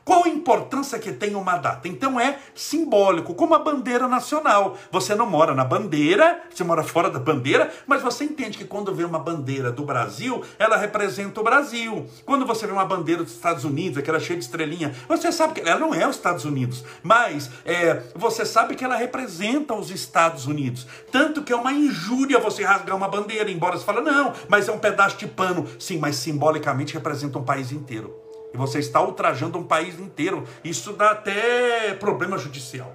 Qual 0.07 0.23
a 0.23 0.29
importância 0.29 0.97
que 0.97 1.11
tem 1.11 1.35
uma 1.35 1.57
data? 1.57 1.85
Então 1.85 2.17
é 2.17 2.39
simbólico, 2.55 3.35
como 3.35 3.53
a 3.53 3.59
bandeira 3.59 4.07
nacional. 4.07 4.77
Você 4.89 5.13
não 5.13 5.29
mora 5.29 5.53
na 5.53 5.65
bandeira, 5.65 6.43
você 6.49 6.63
mora 6.63 6.81
fora 6.81 7.09
da 7.09 7.19
bandeira, 7.19 7.69
mas 7.85 8.01
você 8.01 8.23
entende 8.23 8.57
que 8.57 8.63
quando 8.63 8.95
vê 8.95 9.03
uma 9.03 9.19
bandeira 9.19 9.69
do 9.69 9.83
Brasil, 9.83 10.41
ela 10.57 10.77
representa 10.77 11.41
o 11.41 11.43
Brasil. 11.43 12.07
Quando 12.25 12.45
você 12.45 12.65
vê 12.65 12.71
uma 12.71 12.85
bandeira 12.85 13.21
dos 13.21 13.33
Estados 13.33 13.65
Unidos, 13.65 13.97
aquela 13.97 14.17
cheia 14.17 14.39
de 14.39 14.45
estrelinha, 14.45 14.95
você 15.09 15.29
sabe 15.29 15.55
que 15.55 15.69
ela 15.69 15.77
não 15.77 15.93
é 15.93 16.07
os 16.07 16.15
Estados 16.15 16.45
Unidos, 16.45 16.85
mas 17.03 17.51
é, 17.65 18.01
você 18.15 18.45
sabe 18.45 18.75
que 18.75 18.85
ela 18.85 18.95
representa 18.95 19.73
os 19.73 19.91
Estados 19.91 20.45
Unidos. 20.45 20.87
Tanto 21.11 21.43
que 21.43 21.51
é 21.51 21.55
uma 21.57 21.73
injúria 21.73 22.39
você 22.39 22.63
rasgar 22.63 22.95
uma 22.95 23.09
bandeira, 23.09 23.51
embora 23.51 23.75
você 23.75 23.83
fale, 23.83 23.99
não, 23.99 24.31
mas 24.47 24.69
é 24.69 24.71
um 24.71 24.79
pedaço 24.79 25.17
de 25.17 25.27
pano. 25.27 25.67
Sim, 25.77 25.97
mas 25.97 26.15
simbolicamente 26.15 26.93
representa 26.93 27.37
um 27.37 27.43
país 27.43 27.73
inteiro. 27.73 28.26
E 28.53 28.57
você 28.57 28.79
está 28.79 29.01
ultrajando 29.01 29.57
um 29.57 29.63
país 29.63 29.99
inteiro. 29.99 30.43
Isso 30.63 30.93
dá 30.93 31.11
até 31.11 31.93
problema 31.95 32.37
judicial. 32.37 32.93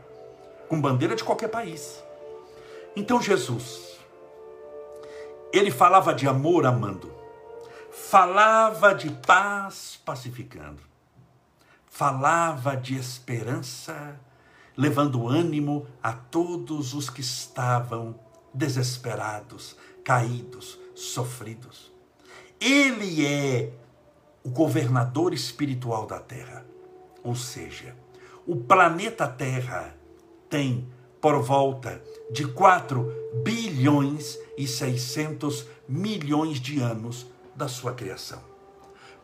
Com 0.68 0.80
bandeira 0.80 1.14
de 1.14 1.22
qualquer 1.24 1.48
país. 1.48 2.02
Então 2.96 3.20
Jesus, 3.20 3.98
ele 5.52 5.70
falava 5.70 6.14
de 6.14 6.26
amor 6.26 6.66
amando. 6.66 7.12
Falava 7.90 8.94
de 8.94 9.10
paz 9.10 10.00
pacificando. 10.04 10.80
Falava 11.86 12.74
de 12.74 12.96
esperança, 12.96 14.18
levando 14.74 15.28
ânimo 15.28 15.86
a 16.02 16.12
todos 16.12 16.94
os 16.94 17.10
que 17.10 17.20
estavam 17.20 18.18
desesperados, 18.54 19.76
caídos, 20.02 20.78
sofridos. 20.94 21.92
Ele 22.58 23.26
é 23.26 23.72
o 24.44 24.50
governador 24.50 25.32
espiritual 25.32 26.06
da 26.06 26.18
Terra. 26.18 26.64
Ou 27.22 27.34
seja, 27.34 27.96
o 28.46 28.56
planeta 28.56 29.26
Terra 29.28 29.96
tem 30.48 30.88
por 31.20 31.40
volta 31.40 32.02
de 32.30 32.46
4 32.46 33.06
bilhões 33.44 34.38
e 34.58 34.66
600 34.66 35.66
milhões 35.88 36.60
de 36.60 36.80
anos 36.80 37.26
da 37.54 37.68
sua 37.68 37.94
criação. 37.94 38.42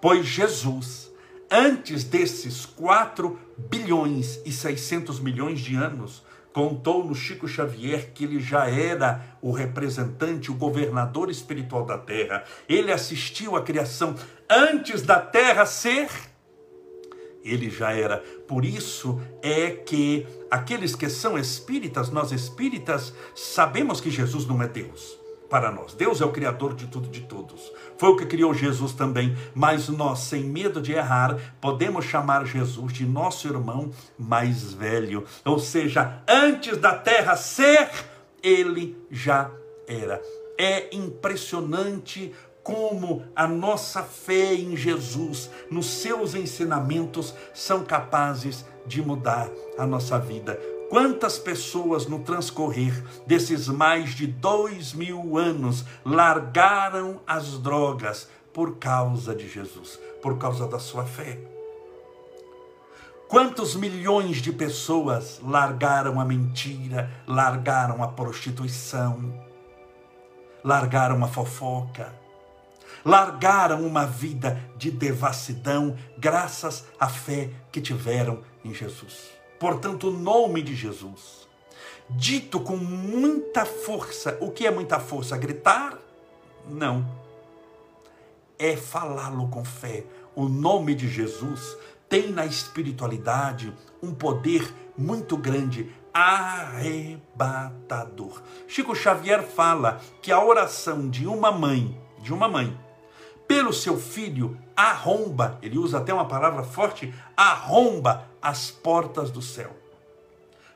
Pois 0.01 0.27
Jesus, 0.27 1.11
antes 1.51 2.05
desses 2.05 2.65
4 2.65 3.37
bilhões 3.57 4.41
e 4.45 4.53
600 4.53 5.19
milhões 5.19 5.61
de 5.61 5.75
anos, 5.75 6.23
contou 6.59 7.05
no 7.05 7.15
Chico 7.15 7.47
Xavier 7.47 8.11
que 8.13 8.25
ele 8.25 8.41
já 8.41 8.69
era 8.69 9.25
o 9.41 9.53
representante, 9.53 10.51
o 10.51 10.55
governador 10.55 11.31
espiritual 11.31 11.85
da 11.85 11.97
terra. 11.97 12.43
Ele 12.69 12.91
assistiu 12.91 13.55
à 13.55 13.63
criação 13.63 14.17
antes 14.51 15.03
da 15.03 15.21
terra 15.21 15.65
ser. 15.65 16.09
Ele 17.45 17.71
já 17.71 17.93
era. 17.93 18.17
Por 18.49 18.65
isso 18.65 19.21
é 19.41 19.71
que 19.71 20.27
aqueles 20.51 20.97
que 20.97 21.09
são 21.09 21.39
espíritas, 21.39 22.11
nós 22.11 22.33
espíritas, 22.33 23.15
sabemos 23.37 24.01
que 24.01 24.11
Jesus 24.11 24.45
não 24.45 24.61
é 24.61 24.67
Deus 24.67 25.17
para 25.49 25.71
nós. 25.71 25.95
Deus 25.95 26.21
é 26.21 26.25
o 26.25 26.33
Criador 26.33 26.75
de 26.75 26.89
tudo 26.89 27.09
de. 27.09 27.21
Foi 27.99 28.11
o 28.11 28.17
que 28.17 28.27
criou 28.27 28.55
Jesus 28.55 28.93
também, 28.93 29.37
mas 29.53 29.89
nós, 29.89 30.21
sem 30.21 30.45
medo 30.45 30.81
de 30.81 30.93
errar, 30.93 31.37
podemos 31.61 32.05
chamar 32.05 32.47
Jesus 32.47 32.93
de 32.93 33.05
nosso 33.05 33.49
irmão 33.49 33.91
mais 34.17 34.73
velho. 34.73 35.25
Ou 35.45 35.59
seja, 35.59 36.23
antes 36.29 36.79
da 36.79 36.95
terra 36.95 37.37
ser, 37.37 37.91
ele 38.41 38.97
já 39.11 39.51
era. 39.89 40.23
É 40.57 40.95
impressionante 40.95 42.33
como 42.63 43.25
a 43.35 43.49
nossa 43.49 44.03
fé 44.03 44.55
em 44.55 44.77
Jesus, 44.77 45.51
nos 45.71 45.87
seus 45.87 46.35
ensinamentos, 46.35 47.35
são 47.53 47.83
capazes 47.83 48.65
de 48.87 49.03
mudar 49.03 49.49
a 49.77 49.87
nossa 49.87 50.19
vida. 50.19 50.78
Quantas 50.89 51.39
pessoas 51.39 52.07
no 52.07 52.21
transcorrer 52.21 53.05
desses 53.27 53.69
mais 53.69 54.15
de 54.15 54.27
dois 54.27 54.95
mil 54.95 55.37
anos 55.37 55.85
largaram 56.03 57.21
as 57.27 57.59
drogas 57.59 58.27
por 58.55 58.79
causa 58.79 59.35
de 59.35 59.47
Jesus, 59.47 60.01
por 60.23 60.39
causa 60.39 60.67
da 60.67 60.79
sua 60.79 61.05
fé? 61.05 61.39
Quantos 63.29 63.77
milhões 63.77 64.39
de 64.39 64.51
pessoas 64.51 65.39
largaram 65.43 66.19
a 66.19 66.25
mentira, 66.25 67.11
largaram 67.27 68.03
a 68.03 68.09
prostituição, 68.09 69.47
largaram 70.65 71.23
a 71.23 71.29
fofoca, 71.29 72.15
largaram 73.05 73.87
uma 73.87 74.07
vida 74.07 74.59
de 74.79 74.91
devassidão, 74.91 75.95
graças 76.17 76.87
à 76.99 77.09
fé 77.09 77.51
que 77.71 77.83
tiveram 77.83 78.43
em 78.65 78.73
Jesus. 78.73 79.38
Portanto, 79.59 80.09
o 80.09 80.13
nome 80.13 80.63
de 80.63 80.75
Jesus, 80.75 81.49
dito 82.09 82.61
com 82.61 82.77
muita 82.77 83.65
força, 83.65 84.39
o 84.41 84.51
que 84.51 84.67
é 84.67 84.71
muita 84.71 85.01
força? 85.01 85.37
Gritar? 85.37 85.99
Não. 86.69 87.05
É 88.59 88.77
falá-lo 88.77 89.49
com 89.49 89.65
fé. 89.65 90.05
O 90.35 90.49
nome 90.49 90.95
de 90.95 91.09
Jesus 91.09 91.77
tem 92.09 92.31
na 92.31 92.47
espiritualidade 92.47 93.75
um 94.03 94.15
poder 94.15 94.73
muito 94.97 95.37
grande, 95.37 95.93
arrebatador. 96.15 97.21
Chico 98.67 98.95
Xavier 98.95 99.43
fala 99.43 100.01
que 100.23 100.33
a 100.33 100.43
oração 100.43 101.09
de 101.09 101.27
uma 101.27 101.53
mãe, 101.53 102.01
de 102.23 102.33
uma 102.33 102.49
mãe, 102.49 102.79
pelo 103.49 103.73
seu 103.73 103.99
filho, 103.99 104.57
arromba, 104.77 105.59
ele 105.63 105.79
usa 105.79 105.99
até 105.99 106.15
uma 106.15 106.29
palavra 106.29 106.63
forte, 106.63 107.13
arromba 107.35 108.29
as 108.41 108.71
portas 108.71 109.31
do 109.31 109.41
céu. 109.41 109.75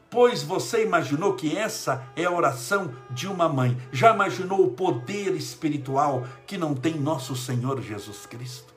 Pois 0.08 0.42
você 0.42 0.82
imaginou 0.82 1.34
que 1.34 1.54
essa 1.56 2.02
é 2.16 2.24
a 2.24 2.30
oração 2.30 2.94
de 3.10 3.28
uma 3.28 3.46
mãe? 3.48 3.76
Já 3.92 4.12
imaginou 4.14 4.64
o 4.64 4.72
poder 4.72 5.34
espiritual 5.34 6.24
que 6.46 6.56
não 6.58 6.74
tem 6.74 6.94
nosso 6.94 7.36
Senhor 7.36 7.80
Jesus 7.80 8.26
Cristo? 8.26 8.74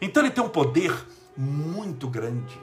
Então 0.00 0.22
ele 0.22 0.32
tem 0.32 0.44
um 0.44 0.48
poder 0.48 0.94
muito 1.36 2.08
grande. 2.08 2.56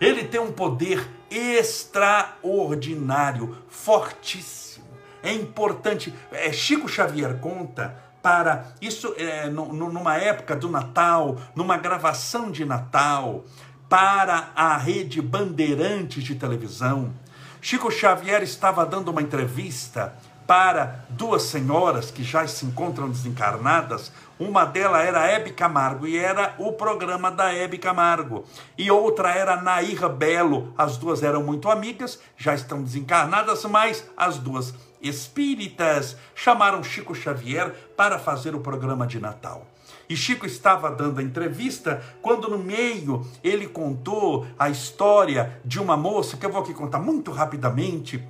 Ele 0.00 0.24
tem 0.24 0.40
um 0.40 0.50
poder 0.50 1.08
extraordinário, 1.30 3.56
fortíssimo. 3.68 4.88
É 5.22 5.32
importante. 5.32 6.12
É, 6.32 6.52
Chico 6.52 6.88
Xavier 6.88 7.38
conta 7.38 8.11
para 8.22 8.68
isso 8.80 9.14
é, 9.18 9.48
numa 9.50 10.16
época 10.16 10.54
do 10.54 10.70
Natal, 10.70 11.36
numa 11.54 11.76
gravação 11.76 12.50
de 12.50 12.64
Natal, 12.64 13.44
para 13.88 14.50
a 14.54 14.76
rede 14.76 15.20
Bandeirantes 15.20 16.22
de 16.22 16.34
televisão. 16.34 17.12
Chico 17.60 17.90
Xavier 17.90 18.42
estava 18.42 18.86
dando 18.86 19.10
uma 19.10 19.20
entrevista 19.20 20.14
para 20.46 21.04
duas 21.08 21.42
senhoras 21.44 22.10
que 22.10 22.22
já 22.22 22.46
se 22.46 22.66
encontram 22.66 23.08
desencarnadas. 23.08 24.12
Uma 24.38 24.64
delas 24.64 25.06
era 25.06 25.26
Hebe 25.26 25.52
Camargo 25.52 26.06
e 26.06 26.18
era 26.18 26.54
o 26.58 26.72
programa 26.72 27.30
da 27.30 27.52
Hebe 27.54 27.78
Camargo. 27.78 28.44
E 28.76 28.90
outra 28.90 29.30
era 29.30 29.62
Nair 29.62 30.08
Belo. 30.08 30.74
As 30.76 30.96
duas 30.96 31.22
eram 31.22 31.42
muito 31.42 31.70
amigas, 31.70 32.18
já 32.36 32.54
estão 32.54 32.82
desencarnadas, 32.82 33.64
mas 33.64 34.04
as 34.16 34.38
duas 34.38 34.74
espíritas 35.02 36.16
chamaram 36.34 36.82
Chico 36.82 37.14
Xavier 37.14 37.74
para 37.96 38.18
fazer 38.18 38.54
o 38.54 38.60
programa 38.60 39.06
de 39.06 39.20
Natal. 39.20 39.66
E 40.08 40.16
Chico 40.16 40.46
estava 40.46 40.90
dando 40.90 41.20
a 41.20 41.22
entrevista 41.22 42.02
quando 42.20 42.48
no 42.48 42.58
meio 42.58 43.26
ele 43.42 43.66
contou 43.66 44.46
a 44.58 44.68
história 44.68 45.60
de 45.64 45.80
uma 45.80 45.96
moça 45.96 46.36
que 46.36 46.46
eu 46.46 46.50
vou 46.50 46.62
aqui 46.62 46.74
contar 46.74 46.98
muito 46.98 47.30
rapidamente 47.30 48.22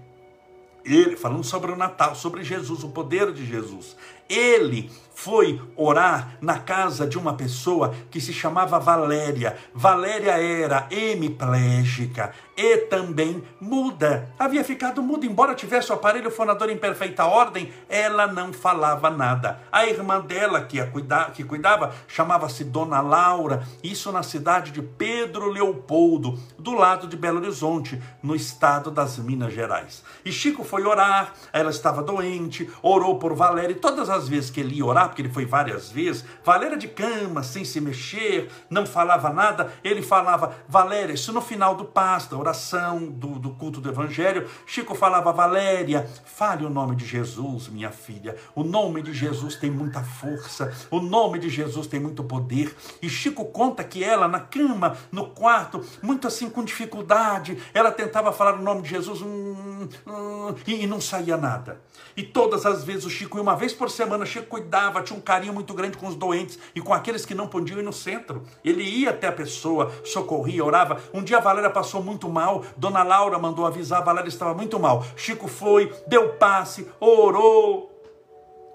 ele 0.84 1.16
falando 1.16 1.44
sobre 1.44 1.70
o 1.70 1.76
Natal, 1.76 2.14
sobre 2.14 2.42
Jesus, 2.42 2.82
o 2.82 2.88
poder 2.88 3.32
de 3.32 3.46
Jesus. 3.46 3.96
Ele 4.28 4.90
foi 5.14 5.60
orar 5.76 6.36
na 6.40 6.58
casa 6.58 7.06
de 7.06 7.18
uma 7.18 7.34
pessoa 7.34 7.94
que 8.10 8.20
se 8.20 8.32
chamava 8.32 8.78
Valéria. 8.78 9.56
Valéria 9.74 10.32
era 10.32 10.86
hemiplégica 10.90 12.32
e 12.56 12.78
também 12.78 13.42
muda. 13.60 14.30
Havia 14.38 14.64
ficado 14.64 15.02
muda, 15.02 15.26
embora 15.26 15.54
tivesse 15.54 15.90
o 15.90 15.94
aparelho 15.94 16.30
fonador 16.30 16.70
em 16.70 16.76
perfeita 16.76 17.24
ordem, 17.24 17.72
ela 17.88 18.26
não 18.26 18.52
falava 18.52 19.10
nada. 19.10 19.60
A 19.70 19.86
irmã 19.86 20.20
dela, 20.20 20.62
que, 20.62 20.80
a 20.80 20.86
cuida, 20.86 21.30
que 21.34 21.44
cuidava, 21.44 21.94
chamava-se 22.06 22.64
Dona 22.64 23.00
Laura, 23.00 23.66
isso 23.82 24.12
na 24.12 24.22
cidade 24.22 24.70
de 24.70 24.82
Pedro 24.82 25.48
Leopoldo, 25.48 26.38
do 26.58 26.72
lado 26.72 27.06
de 27.06 27.16
Belo 27.16 27.38
Horizonte, 27.38 28.00
no 28.22 28.34
estado 28.34 28.90
das 28.90 29.18
Minas 29.18 29.52
Gerais. 29.52 30.04
E 30.24 30.30
Chico 30.32 30.64
foi 30.64 30.84
orar, 30.84 31.32
ela 31.52 31.70
estava 31.70 32.02
doente, 32.02 32.70
orou 32.82 33.18
por 33.18 33.34
Valéria, 33.34 33.72
e 33.72 33.76
todas 33.76 34.10
as 34.10 34.28
vezes 34.28 34.50
que 34.50 34.60
ele 34.60 34.76
ia 34.76 34.84
orar, 34.84 35.08
porque 35.08 35.22
ele 35.22 35.32
foi 35.32 35.46
várias 35.46 35.90
vezes, 35.90 36.24
Valéria 36.44 36.76
de 36.76 36.88
cama, 36.88 37.42
sem 37.42 37.64
se 37.64 37.80
mexer, 37.80 38.50
não 38.68 38.84
falava 38.84 39.30
nada, 39.30 39.72
ele 39.82 40.02
falava, 40.02 40.54
Valéria, 40.68 41.14
isso 41.14 41.32
no 41.32 41.40
final 41.40 41.74
do 41.74 41.84
pasto, 41.84 42.41
oração 42.42 43.06
do, 43.06 43.38
do 43.38 43.50
culto 43.50 43.80
do 43.80 43.88
evangelho, 43.88 44.48
Chico 44.66 44.94
falava, 44.94 45.32
Valéria, 45.32 46.08
fale 46.24 46.64
o 46.64 46.70
nome 46.70 46.96
de 46.96 47.06
Jesus, 47.06 47.68
minha 47.68 47.90
filha, 47.90 48.36
o 48.54 48.62
nome 48.62 49.02
de 49.02 49.12
Jesus 49.12 49.56
tem 49.56 49.70
muita 49.70 50.02
força, 50.02 50.72
o 50.90 51.00
nome 51.00 51.38
de 51.38 51.48
Jesus 51.48 51.86
tem 51.86 52.00
muito 52.00 52.22
poder, 52.24 52.74
e 53.00 53.08
Chico 53.08 53.44
conta 53.46 53.82
que 53.82 54.04
ela 54.04 54.28
na 54.28 54.40
cama, 54.40 54.96
no 55.10 55.30
quarto, 55.30 55.84
muito 56.02 56.26
assim 56.26 56.50
com 56.50 56.64
dificuldade, 56.64 57.58
ela 57.72 57.90
tentava 57.90 58.32
falar 58.32 58.54
o 58.54 58.62
nome 58.62 58.82
de 58.82 58.90
Jesus, 58.90 59.22
hum, 59.22 59.88
hum, 60.06 60.54
e, 60.66 60.82
e 60.82 60.86
não 60.86 61.00
saía 61.00 61.36
nada, 61.36 61.80
e 62.16 62.22
todas 62.22 62.66
as 62.66 62.84
vezes 62.84 63.04
o 63.04 63.10
Chico, 63.10 63.40
uma 63.40 63.56
vez 63.56 63.72
por 63.72 63.90
semana, 63.90 64.26
Chico 64.26 64.46
cuidava, 64.46 65.02
tinha 65.02 65.18
um 65.18 65.22
carinho 65.22 65.52
muito 65.52 65.72
grande 65.72 65.96
com 65.96 66.06
os 66.06 66.14
doentes 66.14 66.58
e 66.74 66.80
com 66.80 66.92
aqueles 66.92 67.24
que 67.24 67.34
não 67.34 67.46
podiam 67.46 67.78
ir 67.78 67.82
no 67.82 67.92
centro. 67.92 68.42
Ele 68.64 68.82
ia 68.82 69.10
até 69.10 69.28
a 69.28 69.32
pessoa, 69.32 69.92
socorria, 70.04 70.64
orava. 70.64 71.00
Um 71.12 71.22
dia 71.22 71.38
a 71.38 71.40
Valéria 71.40 71.70
passou 71.70 72.02
muito 72.02 72.28
mal, 72.32 72.64
Dona 72.76 73.02
Laura 73.02 73.38
mandou 73.38 73.66
avisar, 73.66 74.00
a 74.00 74.04
Valéria 74.04 74.28
estava 74.28 74.54
muito 74.54 74.80
mal. 74.80 75.04
Chico 75.14 75.46
foi, 75.46 75.92
deu 76.08 76.30
passe, 76.30 76.88
orou, 76.98 77.92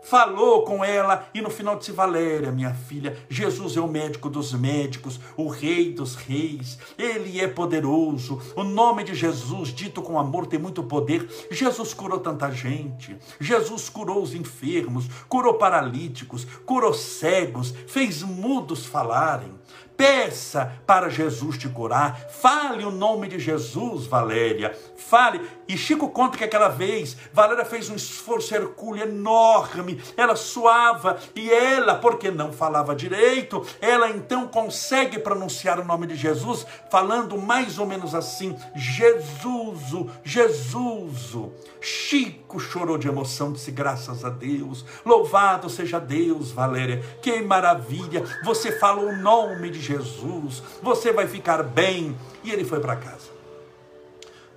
falou 0.08 0.64
com 0.64 0.84
ela 0.84 1.28
e 1.34 1.42
no 1.42 1.50
final 1.50 1.76
disse: 1.76 1.92
Valéria, 1.92 2.52
minha 2.52 2.74
filha, 2.74 3.18
Jesus 3.30 3.76
é 3.76 3.82
o 3.82 3.88
médico 3.88 4.30
dos 4.30 4.54
médicos, 4.54 5.20
o 5.36 5.48
rei 5.48 5.92
dos 5.92 6.16
reis, 6.16 6.78
ele 6.98 7.40
é 7.40 7.48
poderoso. 7.48 8.42
O 8.56 8.64
nome 8.64 9.04
de 9.04 9.14
Jesus, 9.14 9.70
dito 9.70 10.02
com 10.02 10.18
amor, 10.18 10.48
tem 10.48 10.60
muito 10.60 10.82
poder. 10.84 11.28
Jesus 11.52 11.94
curou 11.94 12.20
tanta 12.20 12.50
gente, 12.52 13.18
Jesus 13.40 13.90
curou 13.90 14.22
os 14.22 14.34
enfermos, 14.34 15.08
curou 15.28 15.56
paralíticos, 15.56 16.46
curou 16.66 16.94
cegos, 16.94 17.74
fez 17.88 18.24
mudos 18.24 18.86
falarem. 18.86 19.52
Peça 19.98 20.74
para 20.86 21.10
Jesus 21.10 21.58
te 21.58 21.68
curar. 21.68 22.30
Fale 22.30 22.86
o 22.86 22.92
nome 22.92 23.28
de 23.28 23.40
Jesus, 23.40 24.06
Valéria. 24.06 24.78
Fale. 24.96 25.42
E 25.68 25.76
Chico 25.76 26.10
conta 26.10 26.38
que 26.38 26.44
aquela 26.44 26.70
vez, 26.70 27.18
Valéria 27.34 27.66
fez 27.66 27.90
um 27.90 27.96
esforço 27.96 28.54
hercúleo 28.54 29.04
enorme. 29.04 30.00
Ela 30.16 30.36
suava 30.36 31.18
e 31.36 31.50
ela, 31.50 31.96
porque 31.96 32.30
não 32.30 32.54
falava 32.54 32.96
direito, 32.96 33.66
ela 33.82 34.10
então 34.10 34.48
consegue 34.48 35.18
pronunciar 35.18 35.80
o 35.80 35.86
nome 35.86 36.06
de 36.06 36.16
Jesus, 36.16 36.66
falando 36.92 37.38
mais 37.38 37.80
ou 37.80 37.88
menos 37.88 38.14
assim: 38.14 38.56
Jesus, 38.76 39.82
Jesus. 40.24 41.34
Chico 41.82 42.47
chorou 42.58 42.98
de 42.98 43.08
emoção, 43.08 43.52
disse 43.52 43.72
graças 43.72 44.24
a 44.24 44.30
Deus. 44.30 44.86
Louvado 45.06 45.70
seja 45.70 46.00
Deus, 46.00 46.52
Valéria. 46.52 47.04
Que 47.22 47.42
maravilha. 47.42 48.24
Você 48.44 48.72
fala 48.72 49.02
o 49.02 49.18
nome 49.18 49.70
de 49.70 49.82
Jesus, 49.82 50.64
você 50.82 51.12
vai 51.12 51.28
ficar 51.28 51.62
bem. 51.62 52.18
E 52.44 52.52
ele 52.52 52.64
foi 52.64 52.80
para 52.80 52.96
casa. 52.96 53.38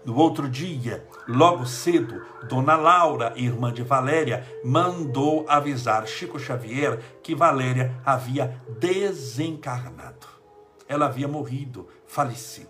No 0.04 0.16
outro 0.16 0.48
dia, 0.48 1.06
logo 1.28 1.66
cedo, 1.66 2.24
Dona 2.48 2.76
Laura, 2.76 3.34
irmã 3.36 3.70
de 3.70 3.82
Valéria, 3.82 4.46
mandou 4.64 5.44
avisar 5.46 6.06
Chico 6.06 6.38
Xavier 6.38 6.98
que 7.22 7.34
Valéria 7.34 7.94
havia 8.04 8.62
desencarnado. 8.78 10.26
Ela 10.88 11.06
havia 11.06 11.28
morrido, 11.28 11.86
falecido. 12.06 12.69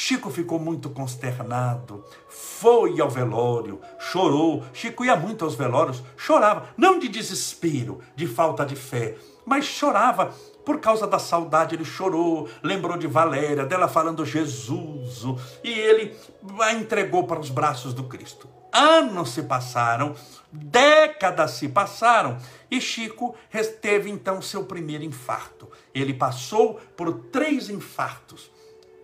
Chico 0.00 0.30
ficou 0.30 0.60
muito 0.60 0.88
consternado, 0.90 2.04
foi 2.28 3.00
ao 3.00 3.10
velório, 3.10 3.80
chorou. 3.98 4.62
Chico 4.72 5.04
ia 5.04 5.16
muito 5.16 5.44
aos 5.44 5.56
velórios, 5.56 6.04
chorava, 6.16 6.68
não 6.76 7.00
de 7.00 7.08
desespero, 7.08 7.98
de 8.14 8.24
falta 8.24 8.64
de 8.64 8.76
fé, 8.76 9.16
mas 9.44 9.64
chorava 9.64 10.32
por 10.64 10.78
causa 10.78 11.04
da 11.04 11.18
saudade, 11.18 11.74
ele 11.74 11.84
chorou, 11.84 12.48
lembrou 12.62 12.96
de 12.96 13.08
Valéria, 13.08 13.66
dela 13.66 13.88
falando 13.88 14.24
Jesus, 14.24 15.24
e 15.64 15.68
ele 15.68 16.16
a 16.60 16.72
entregou 16.72 17.24
para 17.24 17.40
os 17.40 17.50
braços 17.50 17.92
do 17.92 18.04
Cristo. 18.04 18.48
Anos 18.72 19.30
se 19.30 19.42
passaram, 19.42 20.14
décadas 20.52 21.50
se 21.52 21.68
passaram, 21.68 22.38
e 22.70 22.80
Chico 22.80 23.34
teve 23.80 24.08
então 24.08 24.40
seu 24.40 24.62
primeiro 24.62 25.02
infarto. 25.02 25.68
Ele 25.92 26.14
passou 26.14 26.74
por 26.96 27.12
três 27.32 27.68
infartos. 27.68 28.56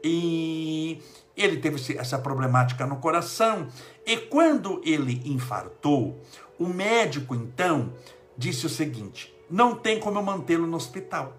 E 0.04 1.00
ele 1.34 1.56
teve 1.56 1.96
essa 1.98 2.18
problemática 2.18 2.86
no 2.86 2.96
coração. 2.96 3.66
E 4.06 4.18
quando 4.18 4.82
ele 4.84 5.22
infartou, 5.24 6.20
o 6.58 6.66
médico 6.66 7.34
então 7.34 7.94
disse 8.36 8.66
o 8.66 8.68
seguinte: 8.68 9.34
não 9.50 9.74
tem 9.74 9.98
como 9.98 10.18
eu 10.18 10.22
mantê-lo 10.22 10.66
no 10.66 10.76
hospital 10.76 11.34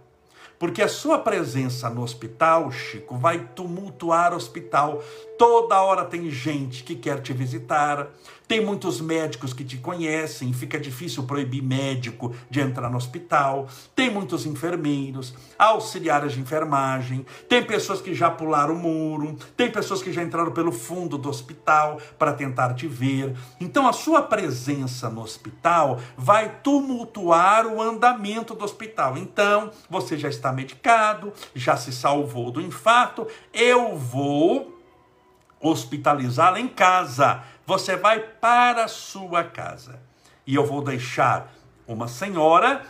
Porque 0.58 0.82
a 0.82 0.88
sua 0.88 1.19
presença 1.19 1.89
no 1.89 2.01
hospital, 2.01 2.71
Chico, 2.71 3.17
vai 3.17 3.49
tumultuar 3.56 4.34
o 4.34 4.38
hospital. 4.38 5.04
Toda 5.38 5.82
hora 5.82 6.06
tem 6.06 6.30
gente 6.32 6.84
que 6.84 6.95
quer 6.95 7.21
te 7.21 7.34
visitar. 7.34 8.10
Tem 8.47 8.63
muitos 8.63 9.01
médicos 9.01 9.53
que 9.53 9.63
te 9.63 9.77
conhecem, 9.77 10.53
fica 10.53 10.79
difícil 10.79 11.23
proibir 11.23 11.63
médico 11.63 12.36
de 12.49 12.60
entrar 12.60 12.89
no 12.89 12.97
hospital. 12.97 13.67
Tem 13.95 14.10
muitos 14.10 14.45
enfermeiros, 14.45 15.34
auxiliares 15.58 16.34
de 16.34 16.39
enfermagem, 16.39 17.25
tem 17.49 17.63
pessoas 17.63 18.01
que 18.01 18.13
já 18.13 18.29
pularam 18.29 18.75
o 18.75 18.77
muro, 18.77 19.36
tem 19.58 19.71
pessoas 19.71 20.03
que 20.03 20.13
já 20.13 20.21
entraram 20.21 20.51
pelo 20.51 20.71
fundo 20.71 21.17
do 21.17 21.29
hospital 21.29 21.99
para 22.19 22.34
tentar 22.34 22.73
te 22.73 22.88
ver. 22.88 23.36
Então 23.60 23.88
a 23.88 23.93
sua 23.93 24.21
presença 24.21 25.10
no 25.10 25.21
hospital 25.21 25.99
vai 26.17 26.60
tumultuar 26.62 27.67
o 27.67 27.81
andamento 27.81 28.53
do 28.53 28.63
hospital. 28.63 29.17
Então, 29.17 29.71
você 29.89 30.17
já 30.17 30.29
está 30.29 30.51
medicado, 30.51 31.34
já 31.53 31.75
se 31.75 31.91
salvou 31.91 32.51
do 32.51 32.62
infarto, 32.62 33.27
eu 33.53 33.97
vou 33.97 34.75
hospitalizá-la 35.60 36.60
em 36.60 36.68
casa. 36.68 37.44
Você 37.65 37.96
vai 37.96 38.20
para 38.20 38.86
a 38.86 38.88
sua 38.88 39.44
casa. 39.44 40.00
E 40.46 40.56
eu 40.56 40.65
vou 40.65 40.82
deixar 40.82 41.52
uma 41.88 42.08
senhora, 42.08 42.84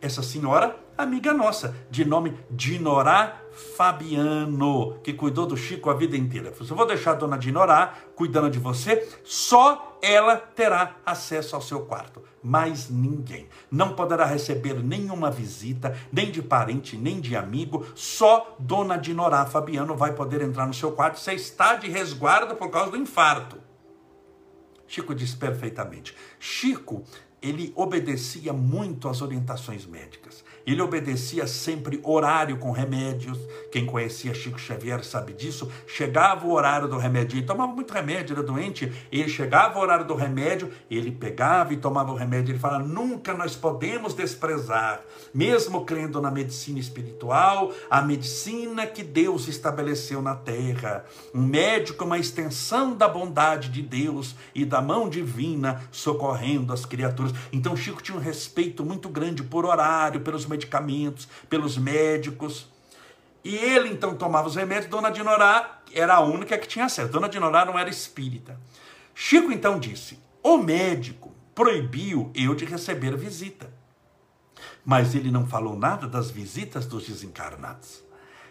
essa 0.00 0.22
senhora, 0.22 0.76
amiga 0.96 1.32
nossa, 1.32 1.76
de 1.90 2.04
nome 2.04 2.38
Dinorá 2.50 3.43
Fabiano, 3.54 4.98
que 5.02 5.12
cuidou 5.12 5.46
do 5.46 5.56
Chico 5.56 5.90
a 5.90 5.94
vida 5.94 6.16
inteira. 6.16 6.52
Eu 6.58 6.76
vou 6.76 6.86
deixar 6.86 7.12
a 7.12 7.14
dona 7.14 7.38
Dinorá 7.38 7.94
cuidando 8.14 8.50
de 8.50 8.58
você, 8.58 9.08
só 9.24 9.98
ela 10.02 10.36
terá 10.36 10.96
acesso 11.04 11.56
ao 11.56 11.62
seu 11.62 11.86
quarto, 11.86 12.22
mais 12.42 12.90
ninguém. 12.90 13.48
Não 13.70 13.94
poderá 13.94 14.24
receber 14.24 14.74
nenhuma 14.82 15.30
visita, 15.30 15.96
nem 16.12 16.30
de 16.30 16.42
parente, 16.42 16.96
nem 16.96 17.20
de 17.20 17.34
amigo, 17.34 17.86
só 17.94 18.54
dona 18.58 18.96
Dinorá 18.96 19.46
Fabiano 19.46 19.96
vai 19.96 20.12
poder 20.12 20.42
entrar 20.42 20.66
no 20.66 20.74
seu 20.74 20.92
quarto. 20.92 21.18
Você 21.18 21.32
está 21.32 21.76
de 21.76 21.88
resguardo 21.88 22.54
por 22.56 22.70
causa 22.70 22.90
do 22.90 22.96
infarto. 22.96 23.58
Chico 24.86 25.14
diz 25.14 25.34
perfeitamente. 25.34 26.14
Chico, 26.38 27.02
ele 27.40 27.72
obedecia 27.74 28.52
muito 28.52 29.08
às 29.08 29.22
orientações 29.22 29.86
médicas. 29.86 30.43
Ele 30.66 30.80
obedecia 30.80 31.46
sempre 31.46 32.00
horário 32.02 32.56
com 32.56 32.70
remédios. 32.70 33.38
Quem 33.70 33.84
conhecia 33.84 34.34
Chico 34.34 34.58
Xavier 34.58 35.04
sabe 35.04 35.32
disso. 35.32 35.70
Chegava 35.86 36.46
o 36.46 36.52
horário 36.52 36.88
do 36.88 36.96
remédio, 36.96 37.38
ele 37.38 37.46
tomava 37.46 37.72
muito 37.72 37.92
remédio, 37.92 38.34
era 38.34 38.42
doente. 38.42 38.90
Ele 39.10 39.28
chegava 39.28 39.78
o 39.78 39.82
horário 39.82 40.06
do 40.06 40.14
remédio, 40.14 40.70
ele 40.90 41.10
pegava 41.10 41.72
e 41.74 41.76
tomava 41.76 42.12
o 42.12 42.16
remédio. 42.16 42.52
Ele 42.52 42.58
fala: 42.58 42.78
nunca 42.78 43.34
nós 43.34 43.54
podemos 43.54 44.14
desprezar, 44.14 45.02
mesmo 45.32 45.84
crendo 45.84 46.20
na 46.20 46.30
medicina 46.30 46.78
espiritual, 46.78 47.72
a 47.90 48.00
medicina 48.00 48.86
que 48.86 49.02
Deus 49.02 49.48
estabeleceu 49.48 50.22
na 50.22 50.34
terra. 50.34 51.04
Um 51.34 51.42
médico 51.42 52.04
é 52.04 52.06
uma 52.06 52.18
extensão 52.18 52.96
da 52.96 53.08
bondade 53.08 53.68
de 53.68 53.82
Deus 53.82 54.34
e 54.54 54.64
da 54.64 54.80
mão 54.80 55.08
divina 55.08 55.82
socorrendo 55.90 56.72
as 56.72 56.86
criaturas. 56.86 57.32
Então 57.52 57.76
Chico 57.76 58.02
tinha 58.02 58.16
um 58.16 58.20
respeito 58.20 58.84
muito 58.84 59.08
grande 59.08 59.42
por 59.42 59.66
horário, 59.66 60.20
pelos 60.20 60.46
medicamentos, 60.54 61.28
pelos 61.48 61.76
médicos. 61.76 62.66
E 63.44 63.54
ele 63.54 63.90
então 63.90 64.14
tomava 64.14 64.48
os 64.48 64.56
remédios, 64.56 64.90
Dona 64.90 65.10
Dinorá 65.10 65.82
era 65.92 66.14
a 66.14 66.20
única 66.20 66.56
que 66.56 66.66
tinha 66.66 66.86
acesso. 66.86 67.12
Dona 67.12 67.28
Dinorá 67.28 67.64
não 67.64 67.78
era 67.78 67.90
espírita. 67.90 68.58
Chico 69.14 69.52
então 69.52 69.78
disse: 69.78 70.18
o 70.42 70.56
médico 70.56 71.32
proibiu 71.54 72.30
eu 72.34 72.54
de 72.54 72.64
receber 72.64 73.16
visita. 73.16 73.72
Mas 74.84 75.14
ele 75.14 75.30
não 75.30 75.46
falou 75.46 75.76
nada 75.76 76.06
das 76.06 76.30
visitas 76.30 76.86
dos 76.86 77.06
desencarnados. 77.06 78.02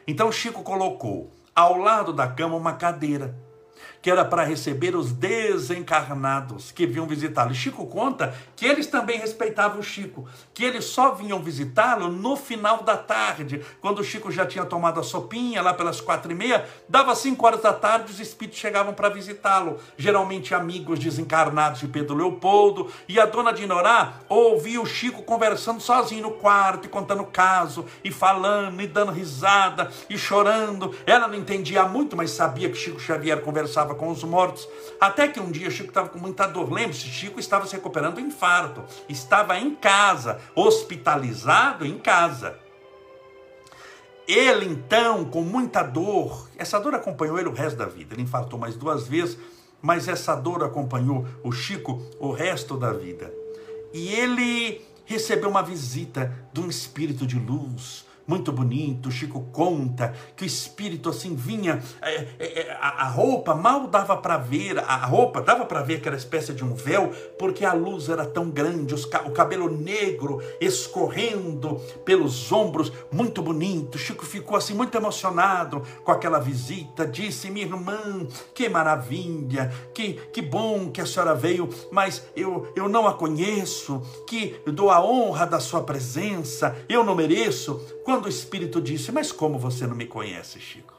Então 0.08 0.32
Chico 0.32 0.64
colocou 0.64 1.32
ao 1.56 1.78
lado 1.78 2.12
da 2.12 2.28
cama 2.28 2.56
uma 2.56 2.74
cadeira 2.74 3.36
que 4.04 4.12
era 4.12 4.26
para 4.26 4.44
receber 4.44 4.98
os 4.98 5.14
desencarnados 5.14 6.74
que 6.74 6.86
vinham 6.86 7.08
visitá-lo. 7.08 7.56
Chico 7.56 7.88
conta 7.88 8.36
que 8.54 8.66
eles 8.66 8.86
também 8.86 9.18
respeitavam 9.18 9.80
o 9.80 9.84
Chico, 9.84 10.28
que 10.54 10.66
eles 10.66 10.84
só 10.84 11.14
vinham 11.14 11.42
visitá-lo 11.42 12.10
no 12.10 12.36
final 12.36 12.84
da 12.84 12.98
tarde, 12.98 13.62
quando 13.80 14.00
o 14.00 14.04
Chico 14.04 14.30
já 14.30 14.46
tinha 14.46 14.66
tomado 14.66 15.00
a 15.00 15.04
sopinha, 15.04 15.62
lá 15.62 15.74
pelas 15.74 16.02
quatro 16.02 16.30
e 16.34 16.36
meia, 16.36 16.68
dava 16.90 17.16
cinco 17.16 17.46
horas 17.46 17.62
da 17.62 17.72
tarde, 17.72 18.12
os 18.12 18.20
espíritos 18.20 18.60
chegavam 18.60 18.94
para 18.94 19.08
visitá-lo, 19.08 19.80
geralmente 19.98 20.54
amigos 20.54 21.00
desencarnados 21.00 21.80
de 21.80 21.88
Pedro 21.88 22.18
Leopoldo, 22.18 22.92
e 23.08 23.18
a 23.22 23.26
dona 23.26 23.54
Dinorá 23.54 24.16
ouvia 24.28 24.82
o 24.82 24.86
Chico 24.86 25.24
conversando 25.24 25.80
sozinho 25.80 26.24
no 26.24 26.32
quarto, 26.32 26.88
e 26.88 26.90
contando 26.90 27.24
caso, 27.24 27.86
e 28.04 28.12
falando, 28.12 28.82
e 28.82 28.88
dando 28.88 29.14
risada, 29.14 29.90
e 30.10 30.18
chorando. 30.18 30.94
Ela 31.06 31.30
não 31.30 31.36
entendia 31.36 31.86
muito, 31.86 32.18
mas 32.18 32.32
sabia 32.32 32.70
que 32.70 32.76
Chico 32.76 33.00
Xavier 33.00 33.40
conversava 33.40 33.93
com 33.94 34.10
os 34.10 34.24
mortos. 34.24 34.68
Até 35.00 35.28
que 35.28 35.40
um 35.40 35.52
dia 35.52 35.70
Chico 35.70 35.90
estava 35.90 36.10
com 36.10 36.20
muita 36.20 36.48
dor. 36.48 36.72
Lembre-se, 36.72 37.08
Chico 37.08 37.40
estava 37.40 37.66
se 37.66 37.76
recuperando 37.76 38.16
do 38.16 38.22
infarto. 38.22 38.84
Estava 39.08 39.58
em 39.60 39.76
casa, 39.76 40.40
hospitalizado 40.56 41.86
em 41.86 41.98
casa. 41.98 42.60
Ele 44.28 44.66
então, 44.66 45.26
com 45.26 45.42
muita 45.42 45.84
dor, 45.84 46.50
essa 46.58 46.80
dor 46.80 46.96
acompanhou 46.96 47.38
ele 47.38 47.50
o 47.50 47.54
resto 47.54 47.78
da 47.78 47.86
vida. 47.86 48.16
Ele 48.16 48.24
infartou 48.24 48.58
mais 48.58 48.76
duas 48.76 49.08
vezes, 49.08 49.38
mas 49.82 50.08
essa 50.08 50.34
dor 50.36 50.64
acompanhou 50.64 51.26
o 51.44 51.52
Chico 51.52 52.02
o 52.20 52.32
resto 52.32 52.78
da 52.78 52.94
vida. 52.94 53.34
E 53.94 54.14
ele 54.14 54.82
recebeu 55.06 55.50
uma 55.50 55.62
visita 55.62 56.34
de 56.54 56.62
um 56.62 56.70
espírito 56.70 57.28
de 57.28 57.38
luz, 57.38 58.06
muito 58.28 58.52
bonito. 58.52 59.12
Chico 59.12 59.42
conta 59.52 60.14
que 60.36 60.44
o 60.44 60.46
espírito 60.46 61.10
assim 61.10 61.36
vinha, 61.36 61.82
é, 62.02 62.28
é, 62.40 62.60
é 62.62 62.78
a, 62.80 63.08
roupa 63.08 63.54
mal 63.54 63.88
dava 63.88 64.18
para 64.18 64.38
ver, 64.38 64.80
a 64.80 65.06
roupa 65.06 65.42
dava 65.42 65.66
para 65.66 65.82
ver 65.82 66.02
que 66.02 66.08
era 66.08 66.18
espécie 66.18 66.54
de 66.54 66.64
um 66.64 66.74
véu, 66.74 67.12
porque 67.38 67.66
a 67.66 67.74
luz 67.74 68.10
era 68.10 68.26
tão 68.26 68.50
grande, 68.50 68.94
os, 68.94 69.06
o 69.06 69.32
cabelo 69.32 69.70
negro 69.70 70.42
escorrendo 70.60 71.76
pelos 72.06 72.52
ombros, 72.52 72.92
muito 73.12 73.42
bonito. 73.42 73.98
Chico 73.98 74.26
ficou 74.26 74.58
assim 74.58 74.74
muito 74.74 74.98
emocionado 74.98 75.82
com 76.04 76.12
aquela 76.12 76.40
visita. 76.40 77.06
Disse: 77.06 77.50
Minha 77.50 77.66
irmã, 77.66 78.28
que 78.54 78.70
maravilha, 78.70 79.72
que, 79.94 80.14
que 80.32 80.42
bom 80.42 80.90
que 80.92 81.02
a 81.02 81.06
senhora 81.06 81.36
veio, 81.36 81.70
mas 81.92 82.26
eu, 82.36 82.72
eu 82.76 82.88
não 82.88 83.08
a 83.08 83.14
conheço, 83.14 84.02
que 84.28 84.62
dou 84.66 84.90
a 84.90 85.04
honra 85.04 85.46
da 85.46 85.60
sua 85.60 85.84
presença, 85.84 86.76
eu 86.88 87.04
não 87.04 87.16
mereço. 87.16 87.82
Quando 88.04 88.13
o 88.22 88.28
Espírito 88.28 88.82
disse: 88.82 89.12
Mas 89.12 89.32
como 89.32 89.58
você 89.58 89.88
não 89.88 89.96
me 89.96 90.06
conhece, 90.06 90.60
Chico? 90.60 90.94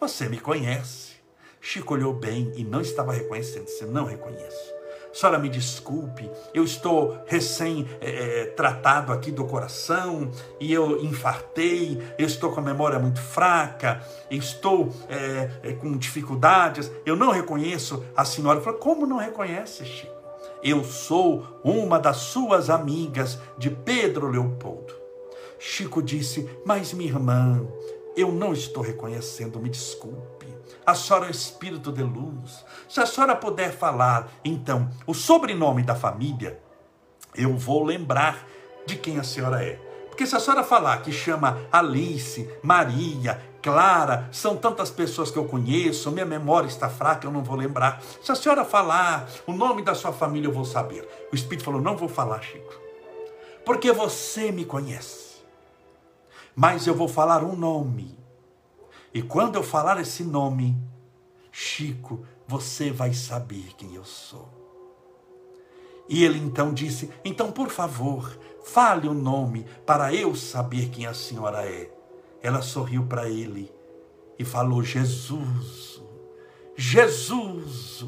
Você 0.00 0.28
me 0.28 0.38
conhece. 0.38 1.16
Chico 1.60 1.94
olhou 1.94 2.14
bem 2.14 2.52
e 2.56 2.64
não 2.64 2.80
estava 2.80 3.12
reconhecendo. 3.12 3.64
Disse: 3.64 3.84
Não 3.84 4.04
reconheço. 4.04 4.80
Senhora, 5.12 5.40
me 5.40 5.48
desculpe, 5.48 6.30
eu 6.54 6.62
estou 6.62 7.18
recém-tratado 7.26 9.12
é, 9.12 9.14
aqui 9.14 9.32
do 9.32 9.44
coração 9.44 10.30
e 10.60 10.72
eu 10.72 11.02
infartei, 11.02 12.00
eu 12.16 12.26
estou 12.26 12.52
com 12.52 12.60
a 12.60 12.62
memória 12.62 12.96
muito 12.96 13.20
fraca, 13.20 14.00
estou 14.30 14.88
é, 15.08 15.50
é, 15.64 15.72
com 15.72 15.96
dificuldades, 15.98 16.92
eu 17.04 17.16
não 17.16 17.32
reconheço 17.32 18.04
a 18.16 18.24
senhora. 18.24 18.60
Falou, 18.60 18.78
como 18.78 19.04
não 19.04 19.16
reconhece, 19.16 19.84
Chico? 19.84 20.14
Eu 20.62 20.84
sou 20.84 21.60
uma 21.64 21.98
das 21.98 22.18
suas 22.18 22.70
amigas 22.70 23.38
de 23.58 23.68
Pedro 23.68 24.30
Leopoldo. 24.30 24.99
Chico 25.62 26.02
disse: 26.02 26.48
Mas 26.64 26.94
minha 26.94 27.10
irmã, 27.10 27.62
eu 28.16 28.32
não 28.32 28.54
estou 28.54 28.82
reconhecendo, 28.82 29.60
me 29.60 29.68
desculpe. 29.68 30.46
A 30.86 30.94
senhora 30.94 31.26
é 31.26 31.28
um 31.28 31.30
espírito 31.30 31.92
de 31.92 32.02
luz. 32.02 32.64
Se 32.88 32.98
a 32.98 33.04
senhora 33.04 33.36
puder 33.36 33.70
falar, 33.70 34.32
então, 34.42 34.88
o 35.06 35.12
sobrenome 35.12 35.82
da 35.82 35.94
família, 35.94 36.58
eu 37.36 37.54
vou 37.58 37.84
lembrar 37.84 38.46
de 38.86 38.96
quem 38.96 39.18
a 39.18 39.22
senhora 39.22 39.62
é. 39.62 39.78
Porque 40.08 40.26
se 40.26 40.34
a 40.34 40.40
senhora 40.40 40.64
falar 40.64 41.02
que 41.02 41.12
chama 41.12 41.60
Alice, 41.70 42.48
Maria, 42.62 43.38
Clara, 43.62 44.30
são 44.32 44.56
tantas 44.56 44.90
pessoas 44.90 45.30
que 45.30 45.38
eu 45.38 45.44
conheço, 45.44 46.10
minha 46.10 46.24
memória 46.24 46.68
está 46.68 46.88
fraca, 46.88 47.26
eu 47.26 47.30
não 47.30 47.44
vou 47.44 47.56
lembrar. 47.56 48.02
Se 48.22 48.32
a 48.32 48.34
senhora 48.34 48.64
falar 48.64 49.28
o 49.46 49.52
nome 49.52 49.82
da 49.82 49.94
sua 49.94 50.10
família, 50.10 50.48
eu 50.48 50.52
vou 50.52 50.64
saber. 50.64 51.06
O 51.30 51.34
Espírito 51.34 51.64
falou: 51.64 51.82
não 51.82 51.98
vou 51.98 52.08
falar, 52.08 52.40
Chico, 52.40 52.72
porque 53.62 53.92
você 53.92 54.50
me 54.50 54.64
conhece 54.64 55.29
mas 56.54 56.86
eu 56.86 56.94
vou 56.94 57.08
falar 57.08 57.44
um 57.44 57.56
nome. 57.56 58.18
E 59.12 59.22
quando 59.22 59.56
eu 59.56 59.62
falar 59.62 60.00
esse 60.00 60.22
nome, 60.22 60.76
Chico, 61.50 62.24
você 62.46 62.90
vai 62.90 63.12
saber 63.12 63.74
quem 63.76 63.94
eu 63.94 64.04
sou. 64.04 64.48
E 66.08 66.24
ele 66.24 66.38
então 66.38 66.72
disse: 66.72 67.10
Então, 67.24 67.50
por 67.52 67.68
favor, 67.68 68.36
fale 68.64 69.08
o 69.08 69.14
nome 69.14 69.64
para 69.86 70.14
eu 70.14 70.34
saber 70.34 70.88
quem 70.90 71.06
a 71.06 71.14
senhora 71.14 71.64
é. 71.64 71.90
Ela 72.42 72.62
sorriu 72.62 73.04
para 73.06 73.28
ele 73.28 73.72
e 74.38 74.44
falou: 74.44 74.82
Jesus, 74.82 76.02
Jesus. 76.76 78.06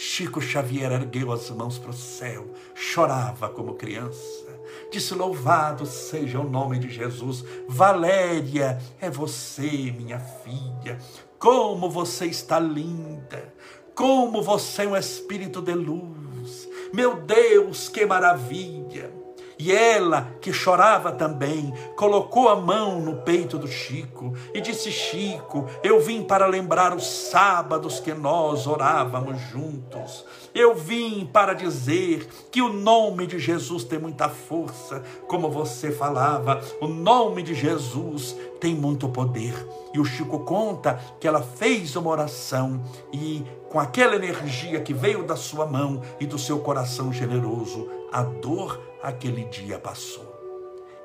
Chico 0.00 0.40
Xavier 0.40 0.92
ergueu 0.92 1.32
as 1.32 1.50
mãos 1.50 1.76
para 1.76 1.90
o 1.90 1.92
céu, 1.92 2.52
chorava 2.72 3.48
como 3.48 3.74
criança 3.74 4.47
Disse: 4.90 5.14
Louvado 5.14 5.86
seja 5.86 6.40
o 6.40 6.48
nome 6.48 6.78
de 6.78 6.88
Jesus. 6.88 7.44
Valéria, 7.68 8.80
é 9.00 9.10
você, 9.10 9.92
minha 9.96 10.18
filha. 10.18 10.98
Como 11.38 11.90
você 11.90 12.26
está 12.26 12.58
linda. 12.58 13.54
Como 13.94 14.42
você 14.42 14.84
é 14.84 14.88
um 14.88 14.96
espírito 14.96 15.60
de 15.60 15.74
luz. 15.74 16.68
Meu 16.92 17.16
Deus, 17.16 17.88
que 17.88 18.06
maravilha. 18.06 19.17
E 19.58 19.72
ela, 19.72 20.28
que 20.40 20.52
chorava 20.52 21.10
também, 21.10 21.74
colocou 21.96 22.48
a 22.48 22.54
mão 22.54 23.00
no 23.00 23.16
peito 23.16 23.58
do 23.58 23.66
Chico 23.66 24.32
e 24.54 24.60
disse: 24.60 24.92
Chico, 24.92 25.66
eu 25.82 26.00
vim 26.00 26.22
para 26.22 26.46
lembrar 26.46 26.94
os 26.94 27.04
sábados 27.04 27.98
que 27.98 28.14
nós 28.14 28.68
orávamos 28.68 29.40
juntos. 29.50 30.24
Eu 30.54 30.74
vim 30.74 31.28
para 31.32 31.54
dizer 31.54 32.28
que 32.52 32.62
o 32.62 32.72
nome 32.72 33.26
de 33.26 33.38
Jesus 33.38 33.82
tem 33.82 33.98
muita 33.98 34.28
força, 34.28 35.02
como 35.26 35.50
você 35.50 35.90
falava, 35.90 36.60
o 36.80 36.86
nome 36.86 37.42
de 37.42 37.54
Jesus 37.54 38.36
tem 38.60 38.74
muito 38.74 39.08
poder. 39.08 39.54
E 39.92 39.98
o 39.98 40.04
Chico 40.04 40.40
conta 40.40 41.00
que 41.18 41.26
ela 41.26 41.42
fez 41.42 41.96
uma 41.96 42.10
oração 42.10 42.80
e 43.12 43.44
com 43.68 43.78
aquela 43.78 44.16
energia 44.16 44.80
que 44.80 44.94
veio 44.94 45.24
da 45.24 45.36
sua 45.36 45.66
mão 45.66 46.00
e 46.18 46.26
do 46.26 46.38
seu 46.38 46.60
coração 46.60 47.12
generoso, 47.12 47.88
a 48.10 48.22
dor 48.22 48.87
aquele 49.02 49.44
dia 49.44 49.78
passou. 49.78 50.36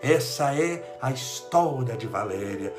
Essa 0.02 0.54
é 0.54 0.98
a 1.02 1.12
história 1.12 1.96
de 1.96 2.08
Valéria, 2.08 2.74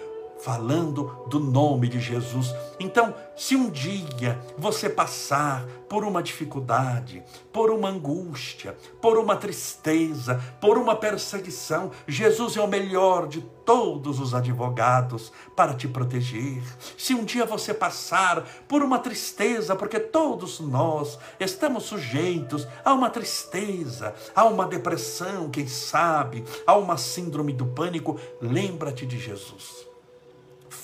falando 0.44 1.24
do 1.26 1.40
nome 1.40 1.88
de 1.88 1.98
Jesus. 1.98 2.54
Então, 2.78 3.14
se 3.34 3.56
um 3.56 3.70
dia 3.70 4.38
você 4.58 4.90
passar 4.90 5.64
por 5.88 6.04
uma 6.04 6.22
dificuldade, 6.22 7.22
por 7.50 7.70
uma 7.70 7.88
angústia, 7.88 8.76
por 9.00 9.16
uma 9.16 9.36
tristeza, 9.36 10.38
por 10.60 10.76
uma 10.76 10.96
perseguição, 10.96 11.90
Jesus 12.06 12.58
é 12.58 12.60
o 12.60 12.68
melhor 12.68 13.26
de 13.26 13.40
todos 13.64 14.20
os 14.20 14.34
advogados 14.34 15.32
para 15.56 15.72
te 15.72 15.88
proteger. 15.88 16.62
Se 16.98 17.14
um 17.14 17.24
dia 17.24 17.46
você 17.46 17.72
passar 17.72 18.44
por 18.68 18.82
uma 18.82 18.98
tristeza, 18.98 19.74
porque 19.74 19.98
todos 19.98 20.60
nós 20.60 21.18
estamos 21.40 21.84
sujeitos 21.84 22.68
a 22.84 22.92
uma 22.92 23.08
tristeza, 23.08 24.14
a 24.36 24.44
uma 24.44 24.66
depressão, 24.66 25.48
quem 25.48 25.66
sabe, 25.66 26.44
a 26.66 26.76
uma 26.76 26.98
síndrome 26.98 27.54
do 27.54 27.64
pânico, 27.64 28.20
lembra-te 28.42 29.06
de 29.06 29.18
Jesus 29.18 29.93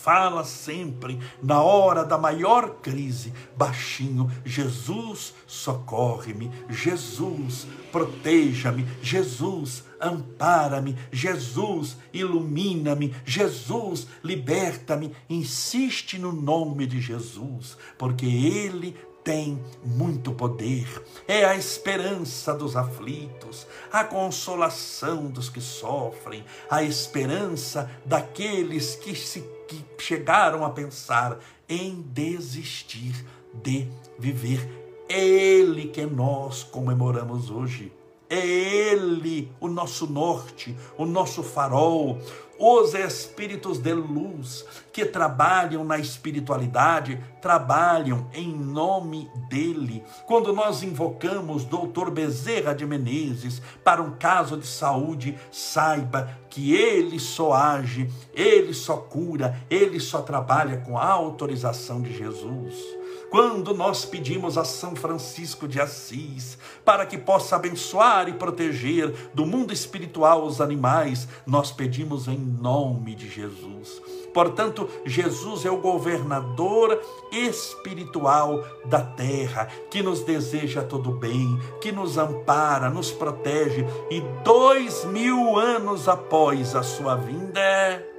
fala 0.03 0.45
sempre, 0.45 1.19
na 1.43 1.63
hora 1.63 2.05
da 2.05 2.17
maior 2.17 2.77
crise, 2.83 3.33
baixinho: 3.57 4.31
Jesus, 4.45 5.35
socorre-me, 5.47 6.51
Jesus, 6.69 7.67
proteja-me, 7.93 8.87
Jesus, 9.03 9.85
ampara-me, 10.01 10.97
Jesus, 11.13 11.97
ilumina-me, 12.13 13.15
Jesus, 13.25 14.07
liberta-me. 14.25 15.15
Insiste 15.29 16.19
no 16.19 16.33
nome 16.33 16.87
de 16.87 17.01
Jesus, 17.01 17.77
porque 17.99 18.27
Ele 18.27 18.97
tem 19.23 19.63
muito 19.85 20.33
poder, 20.33 20.89
é 21.29 21.45
a 21.45 21.55
esperança 21.55 22.55
dos 22.55 22.75
aflitos, 22.75 23.67
a 23.93 24.03
consolação 24.03 25.27
dos 25.27 25.51
que 25.51 25.61
sofrem, 25.61 26.43
a 26.71 26.83
esperança 26.83 27.91
daqueles 28.07 28.97
que 28.97 29.15
se 29.15 29.43
que 29.71 29.85
chegaram 30.03 30.65
a 30.65 30.71
pensar 30.71 31.39
em 31.69 32.03
desistir 32.03 33.25
de 33.55 33.87
viver. 34.19 34.69
Ele 35.09 35.87
que 35.87 36.05
nós 36.05 36.65
comemoramos 36.65 37.51
hoje. 37.51 37.93
É 38.29 38.45
Ele 38.45 39.51
o 39.61 39.69
nosso 39.69 40.09
norte, 40.09 40.77
o 40.99 41.05
nosso 41.05 41.43
farol, 41.43 42.19
os 42.61 42.93
espíritos 42.93 43.79
de 43.79 43.95
luz 43.95 44.67
que 44.93 45.07
trabalham 45.07 45.83
na 45.83 45.99
espiritualidade, 45.99 47.19
trabalham 47.41 48.29
em 48.35 48.55
nome 48.55 49.31
dele. 49.49 50.05
Quando 50.27 50.53
nós 50.53 50.83
invocamos 50.83 51.65
Doutor 51.65 52.11
Bezerra 52.11 52.75
de 52.75 52.85
Menezes 52.85 53.63
para 53.83 54.03
um 54.03 54.11
caso 54.11 54.59
de 54.59 54.67
saúde, 54.67 55.39
saiba 55.51 56.39
que 56.51 56.75
ele 56.75 57.19
só 57.19 57.55
age, 57.55 58.11
ele 58.35 58.75
só 58.75 58.99
cura, 58.99 59.59
ele 59.71 59.99
só 59.99 60.21
trabalha 60.21 60.77
com 60.79 60.99
a 60.99 61.07
autorização 61.07 62.03
de 62.03 62.13
Jesus 62.15 63.00
quando 63.31 63.73
nós 63.73 64.05
pedimos 64.05 64.59
a 64.59 64.65
São 64.65 64.97
Francisco 64.97 65.69
de 65.69 65.81
Assis 65.81 66.59
para 66.85 67.07
que 67.07 67.17
possa 67.17 67.57
abençoar 67.57 68.29
e 68.29 68.33
proteger 68.33 69.31
do 69.33 69.47
mundo 69.47 69.73
espiritual 69.73 70.45
os 70.45 70.61
animais, 70.61 71.29
nós 71.47 71.71
pedimos 71.71 72.27
em 72.27 72.37
nome 72.37 73.15
de 73.15 73.31
Jesus. 73.31 74.03
Portanto, 74.35 74.89
Jesus 75.05 75.65
é 75.65 75.71
o 75.71 75.81
governador 75.81 77.01
espiritual 77.33 78.65
da 78.85 79.01
terra, 79.01 79.67
que 79.91 80.03
nos 80.03 80.23
deseja 80.23 80.83
todo 80.83 81.13
bem, 81.13 81.59
que 81.81 81.91
nos 81.91 82.19
ampara, 82.19 82.91
nos 82.91 83.11
protege, 83.11 83.85
e 84.11 84.21
dois 84.45 85.05
mil 85.05 85.59
anos 85.59 86.09
após 86.09 86.75
a 86.75 86.83
sua 86.83 87.17
vinda, 87.17 88.10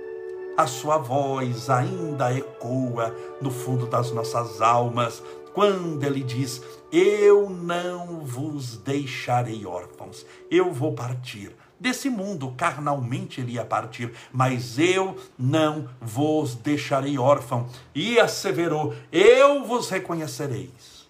a 0.61 0.67
sua 0.67 0.99
voz 0.99 1.71
ainda 1.71 2.31
ecoa 2.31 3.15
no 3.41 3.49
fundo 3.49 3.87
das 3.87 4.11
nossas 4.11 4.61
almas, 4.61 5.21
quando 5.55 6.03
ele 6.03 6.21
diz: 6.21 6.61
Eu 6.91 7.49
não 7.49 8.19
vos 8.23 8.77
deixarei 8.77 9.65
órfãos, 9.65 10.25
eu 10.49 10.71
vou 10.71 10.93
partir. 10.93 11.55
Desse 11.79 12.11
mundo, 12.11 12.53
carnalmente 12.55 13.41
ele 13.41 13.53
ia 13.53 13.65
partir, 13.65 14.13
mas 14.31 14.77
eu 14.77 15.17
não 15.35 15.89
vos 15.99 16.53
deixarei 16.53 17.17
órfão. 17.17 17.67
E 17.95 18.19
asseverou: 18.19 18.93
Eu 19.11 19.63
vos 19.63 19.89
reconhecereis 19.89 21.09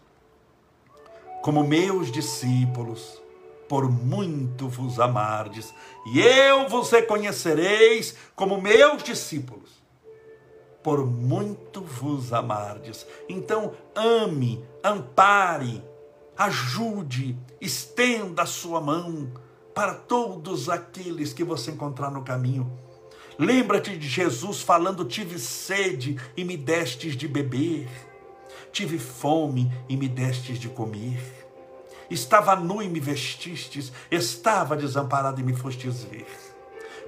como 1.42 1.68
meus 1.68 2.10
discípulos 2.10 3.21
por 3.72 3.90
muito 3.90 4.68
vos 4.68 5.00
amardes, 5.00 5.74
e 6.08 6.20
eu 6.20 6.68
vos 6.68 6.92
reconhecereis 6.92 8.18
como 8.36 8.62
meus 8.62 9.02
discípulos, 9.02 9.82
por 10.84 11.06
muito 11.06 11.80
vos 11.80 12.34
amardes. 12.34 13.08
Então, 13.30 13.72
ame, 13.96 14.62
ampare, 14.84 15.82
ajude, 16.38 17.40
estenda 17.62 18.42
a 18.42 18.46
sua 18.46 18.82
mão 18.82 19.32
para 19.74 19.94
todos 19.94 20.68
aqueles 20.68 21.32
que 21.32 21.46
você 21.46 21.72
encontrar 21.72 22.12
no 22.12 22.26
caminho. 22.26 22.70
Lembra-te 23.40 23.98
de 23.98 24.06
Jesus 24.06 24.62
falando: 24.62 25.06
Tive 25.06 25.40
sede 25.40 26.18
e 26.36 26.44
me 26.44 26.58
destes 26.58 27.16
de 27.16 27.26
beber, 27.26 27.88
tive 28.74 29.00
fome 29.00 29.72
e 29.88 29.96
me 29.96 30.10
destes 30.10 30.60
de 30.60 30.68
comer 30.68 31.41
estava 32.12 32.56
nu 32.56 32.82
e 32.82 32.90
me 32.90 33.00
vestistes, 33.00 33.92
estava 34.10 34.76
desamparado 34.76 35.40
e 35.40 35.44
me 35.44 35.54
fostes 35.54 36.04
ver. 36.04 36.28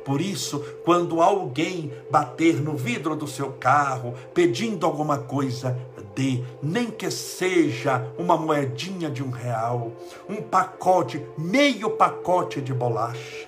Por 0.05 0.19
isso, 0.19 0.59
quando 0.83 1.21
alguém 1.21 1.93
bater 2.11 2.61
no 2.61 2.75
vidro 2.75 3.15
do 3.15 3.27
seu 3.27 3.53
carro 3.53 4.13
pedindo 4.33 4.85
alguma 4.85 5.17
coisa, 5.17 5.79
dê, 6.13 6.43
nem 6.61 6.91
que 6.91 7.09
seja 7.09 8.05
uma 8.17 8.37
moedinha 8.37 9.09
de 9.09 9.23
um 9.23 9.29
real, 9.29 9.93
um 10.29 10.41
pacote, 10.41 11.25
meio 11.37 11.91
pacote 11.91 12.59
de 12.59 12.73
bolacha, 12.73 13.47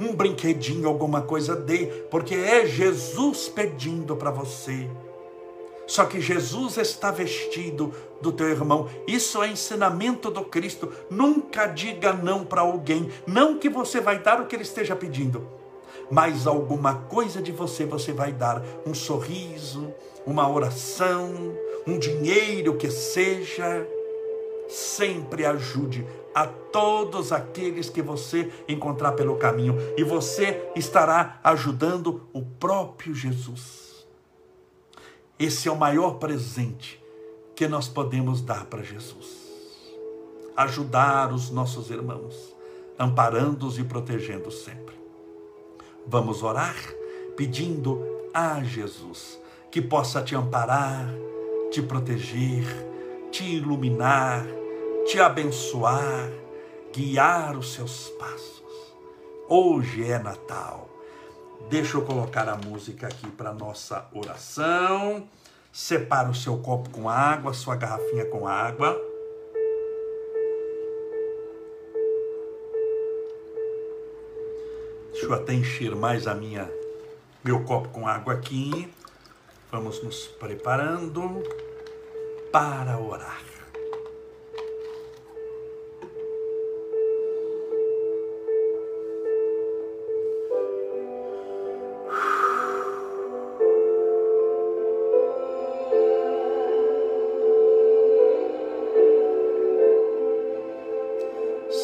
um 0.00 0.14
brinquedinho, 0.14 0.88
alguma 0.88 1.22
coisa, 1.22 1.56
dê, 1.56 1.86
porque 2.10 2.34
é 2.34 2.64
Jesus 2.64 3.48
pedindo 3.48 4.14
para 4.14 4.30
você. 4.30 4.88
Só 5.88 6.04
que 6.04 6.20
Jesus 6.20 6.76
está 6.76 7.10
vestido 7.10 7.94
do 8.20 8.30
teu 8.30 8.50
irmão. 8.50 8.90
Isso 9.06 9.42
é 9.42 9.48
ensinamento 9.48 10.30
do 10.30 10.44
Cristo. 10.44 10.92
Nunca 11.10 11.66
diga 11.66 12.12
não 12.12 12.44
para 12.44 12.60
alguém. 12.60 13.08
Não 13.26 13.58
que 13.58 13.70
você 13.70 13.98
vai 13.98 14.18
dar 14.18 14.38
o 14.38 14.46
que 14.46 14.54
ele 14.54 14.64
esteja 14.64 14.94
pedindo, 14.94 15.48
mas 16.10 16.46
alguma 16.46 16.94
coisa 16.94 17.40
de 17.40 17.50
você 17.50 17.86
você 17.86 18.12
vai 18.12 18.32
dar. 18.32 18.62
Um 18.84 18.92
sorriso, 18.92 19.92
uma 20.26 20.46
oração, 20.46 21.56
um 21.86 21.98
dinheiro 21.98 22.76
que 22.76 22.90
seja. 22.90 23.88
Sempre 24.68 25.46
ajude 25.46 26.06
a 26.34 26.46
todos 26.46 27.32
aqueles 27.32 27.88
que 27.88 28.02
você 28.02 28.52
encontrar 28.68 29.12
pelo 29.12 29.36
caminho. 29.36 29.74
E 29.96 30.04
você 30.04 30.70
estará 30.76 31.40
ajudando 31.42 32.28
o 32.34 32.42
próprio 32.42 33.14
Jesus. 33.14 33.87
Esse 35.38 35.68
é 35.68 35.72
o 35.72 35.76
maior 35.76 36.18
presente 36.18 37.02
que 37.54 37.68
nós 37.68 37.88
podemos 37.88 38.40
dar 38.40 38.66
para 38.66 38.82
Jesus. 38.82 39.48
Ajudar 40.56 41.32
os 41.32 41.50
nossos 41.50 41.90
irmãos, 41.90 42.54
amparando-os 42.98 43.78
e 43.78 43.84
protegendo 43.84 44.50
sempre. 44.50 44.96
Vamos 46.06 46.42
orar 46.42 46.76
pedindo 47.36 48.02
a 48.34 48.62
Jesus 48.64 49.38
que 49.70 49.80
possa 49.80 50.22
te 50.22 50.34
amparar, 50.34 51.06
te 51.70 51.80
proteger, 51.80 52.66
te 53.30 53.44
iluminar, 53.44 54.44
te 55.06 55.20
abençoar, 55.20 56.30
guiar 56.92 57.56
os 57.56 57.74
seus 57.74 58.08
passos 58.18 58.58
Hoje 59.50 60.04
é 60.04 60.18
Natal. 60.18 60.87
Deixa 61.68 61.96
eu 61.96 62.04
colocar 62.04 62.48
a 62.48 62.56
música 62.56 63.06
aqui 63.06 63.30
para 63.30 63.52
nossa 63.52 64.08
oração. 64.12 65.28
Separa 65.72 66.30
o 66.30 66.34
seu 66.34 66.58
copo 66.58 66.90
com 66.90 67.08
água, 67.08 67.52
sua 67.52 67.76
garrafinha 67.76 68.24
com 68.26 68.46
água. 68.46 68.98
Deixa 75.12 75.26
eu 75.26 75.34
até 75.34 75.52
encher 75.52 75.94
mais 75.94 76.26
a 76.26 76.34
minha 76.34 76.70
meu 77.44 77.64
copo 77.64 77.88
com 77.88 78.06
água 78.06 78.34
aqui. 78.34 78.92
Vamos 79.70 80.02
nos 80.02 80.26
preparando 80.26 81.42
para 82.52 82.98
orar. 82.98 83.47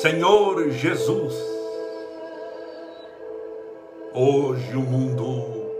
Senhor 0.05 0.69
Jesus, 0.69 1.35
hoje 4.13 4.77
o 4.77 4.83
mundo 4.83 5.71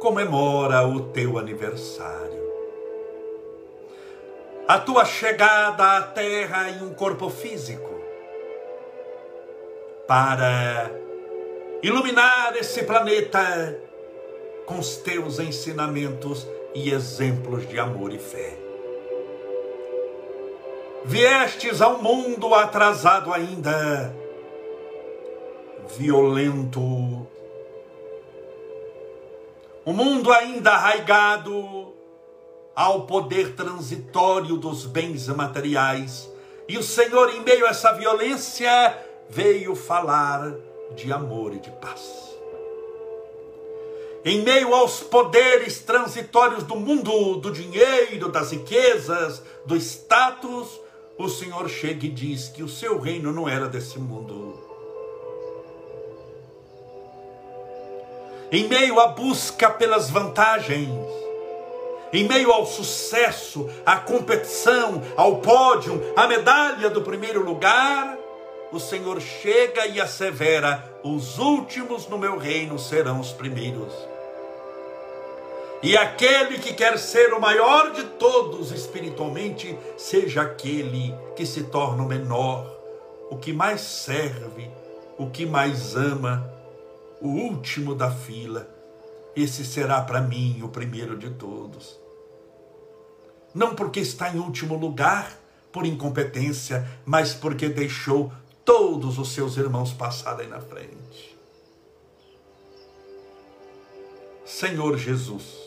comemora 0.00 0.84
o 0.84 1.12
teu 1.12 1.38
aniversário. 1.38 2.42
A 4.66 4.80
tua 4.80 5.04
chegada 5.04 5.98
à 5.98 6.02
Terra 6.02 6.70
em 6.70 6.82
um 6.82 6.92
corpo 6.92 7.30
físico 7.30 7.88
para 10.08 10.90
iluminar 11.84 12.56
esse 12.56 12.82
planeta 12.82 13.80
com 14.66 14.80
os 14.80 14.96
teus 14.96 15.38
ensinamentos 15.38 16.48
e 16.74 16.90
exemplos 16.90 17.68
de 17.68 17.78
amor 17.78 18.12
e 18.12 18.18
fé. 18.18 18.63
Viestes 21.06 21.82
ao 21.82 22.02
mundo 22.02 22.54
atrasado 22.54 23.30
ainda, 23.30 24.16
violento, 25.98 26.80
o 29.84 29.92
mundo 29.92 30.32
ainda 30.32 30.72
arraigado 30.72 31.92
ao 32.74 33.02
poder 33.02 33.54
transitório 33.54 34.56
dos 34.56 34.86
bens 34.86 35.28
materiais, 35.28 36.32
e 36.66 36.78
o 36.78 36.82
Senhor, 36.82 37.34
em 37.34 37.40
meio 37.40 37.66
a 37.66 37.68
essa 37.68 37.92
violência, 37.92 38.98
veio 39.28 39.76
falar 39.76 40.54
de 40.96 41.12
amor 41.12 41.52
e 41.52 41.58
de 41.58 41.70
paz. 41.70 42.34
Em 44.24 44.40
meio 44.40 44.74
aos 44.74 45.00
poderes 45.00 45.80
transitórios 45.80 46.62
do 46.62 46.76
mundo, 46.76 47.36
do 47.36 47.52
dinheiro, 47.52 48.30
das 48.30 48.52
riquezas, 48.52 49.42
do 49.66 49.76
status, 49.76 50.82
o 51.18 51.28
Senhor 51.28 51.68
chega 51.68 52.06
e 52.06 52.10
diz 52.10 52.48
que 52.48 52.62
o 52.62 52.68
seu 52.68 52.98
reino 52.98 53.32
não 53.32 53.48
era 53.48 53.68
desse 53.68 53.98
mundo. 53.98 54.58
Em 58.50 58.68
meio 58.68 59.00
à 59.00 59.08
busca 59.08 59.70
pelas 59.70 60.10
vantagens, 60.10 60.88
em 62.12 62.28
meio 62.28 62.52
ao 62.52 62.66
sucesso, 62.66 63.68
à 63.84 63.96
competição, 63.96 65.02
ao 65.16 65.38
pódio, 65.38 66.00
à 66.14 66.28
medalha 66.28 66.88
do 66.88 67.02
primeiro 67.02 67.44
lugar, 67.44 68.16
o 68.70 68.78
Senhor 68.78 69.20
chega 69.20 69.86
e 69.86 70.00
assevera: 70.00 70.98
os 71.02 71.38
últimos 71.38 72.08
no 72.08 72.18
meu 72.18 72.36
reino 72.36 72.78
serão 72.78 73.20
os 73.20 73.32
primeiros. 73.32 74.13
E 75.82 75.96
aquele 75.96 76.58
que 76.58 76.72
quer 76.72 76.98
ser 76.98 77.34
o 77.34 77.40
maior 77.40 77.92
de 77.92 78.04
todos 78.04 78.72
espiritualmente, 78.72 79.78
seja 79.98 80.42
aquele 80.42 81.14
que 81.36 81.44
se 81.44 81.64
torna 81.64 82.02
o 82.02 82.08
menor, 82.08 82.66
o 83.30 83.36
que 83.36 83.52
mais 83.52 83.80
serve, 83.80 84.70
o 85.18 85.28
que 85.28 85.44
mais 85.44 85.94
ama, 85.94 86.50
o 87.20 87.28
último 87.28 87.94
da 87.94 88.10
fila. 88.10 88.68
Esse 89.36 89.64
será 89.64 90.00
para 90.00 90.20
mim 90.20 90.60
o 90.62 90.68
primeiro 90.68 91.18
de 91.18 91.30
todos. 91.30 91.98
Não 93.54 93.74
porque 93.74 94.00
está 94.00 94.30
em 94.30 94.38
último 94.38 94.76
lugar, 94.76 95.38
por 95.74 95.84
incompetência, 95.84 96.88
mas 97.04 97.34
porque 97.34 97.68
deixou 97.68 98.32
todos 98.64 99.18
os 99.18 99.32
seus 99.32 99.56
irmãos 99.56 99.92
passarem 99.92 100.48
na 100.48 100.60
frente. 100.60 101.36
Senhor 104.44 104.96
Jesus, 104.96 105.63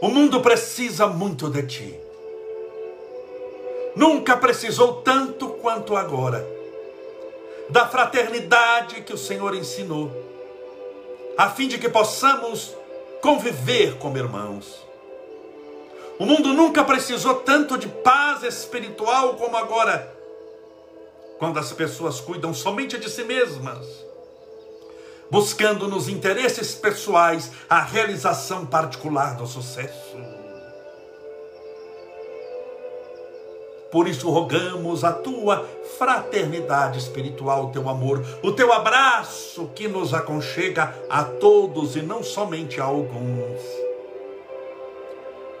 o 0.00 0.08
mundo 0.08 0.40
precisa 0.40 1.06
muito 1.06 1.48
de 1.48 1.62
ti. 1.62 2.00
Nunca 3.94 4.36
precisou 4.36 5.00
tanto 5.02 5.48
quanto 5.48 5.96
agora. 5.96 6.46
Da 7.70 7.86
fraternidade 7.86 9.02
que 9.02 9.12
o 9.12 9.18
Senhor 9.18 9.54
ensinou, 9.54 10.10
a 11.36 11.50
fim 11.50 11.66
de 11.66 11.78
que 11.78 11.88
possamos 11.88 12.74
conviver 13.20 13.96
como 13.98 14.18
irmãos. 14.18 14.86
O 16.18 16.24
mundo 16.24 16.52
nunca 16.52 16.84
precisou 16.84 17.36
tanto 17.36 17.76
de 17.76 17.88
paz 17.88 18.42
espiritual 18.42 19.34
como 19.34 19.56
agora, 19.56 20.14
quando 21.38 21.58
as 21.58 21.72
pessoas 21.72 22.20
cuidam 22.20 22.54
somente 22.54 22.96
de 22.98 23.10
si 23.10 23.24
mesmas 23.24 24.06
buscando 25.30 25.88
nos 25.88 26.08
interesses 26.08 26.74
pessoais 26.74 27.50
a 27.68 27.80
realização 27.80 28.66
particular 28.66 29.36
do 29.36 29.46
sucesso. 29.46 30.16
Por 33.90 34.08
isso 34.08 34.28
rogamos 34.28 35.04
a 35.04 35.12
tua 35.12 35.66
fraternidade 35.96 36.98
espiritual, 36.98 37.66
o 37.66 37.70
teu 37.72 37.88
amor, 37.88 38.22
o 38.42 38.52
teu 38.52 38.72
abraço 38.72 39.70
que 39.74 39.88
nos 39.88 40.12
aconchega 40.12 40.94
a 41.08 41.24
todos 41.24 41.96
e 41.96 42.02
não 42.02 42.22
somente 42.22 42.80
a 42.80 42.84
alguns 42.84 43.85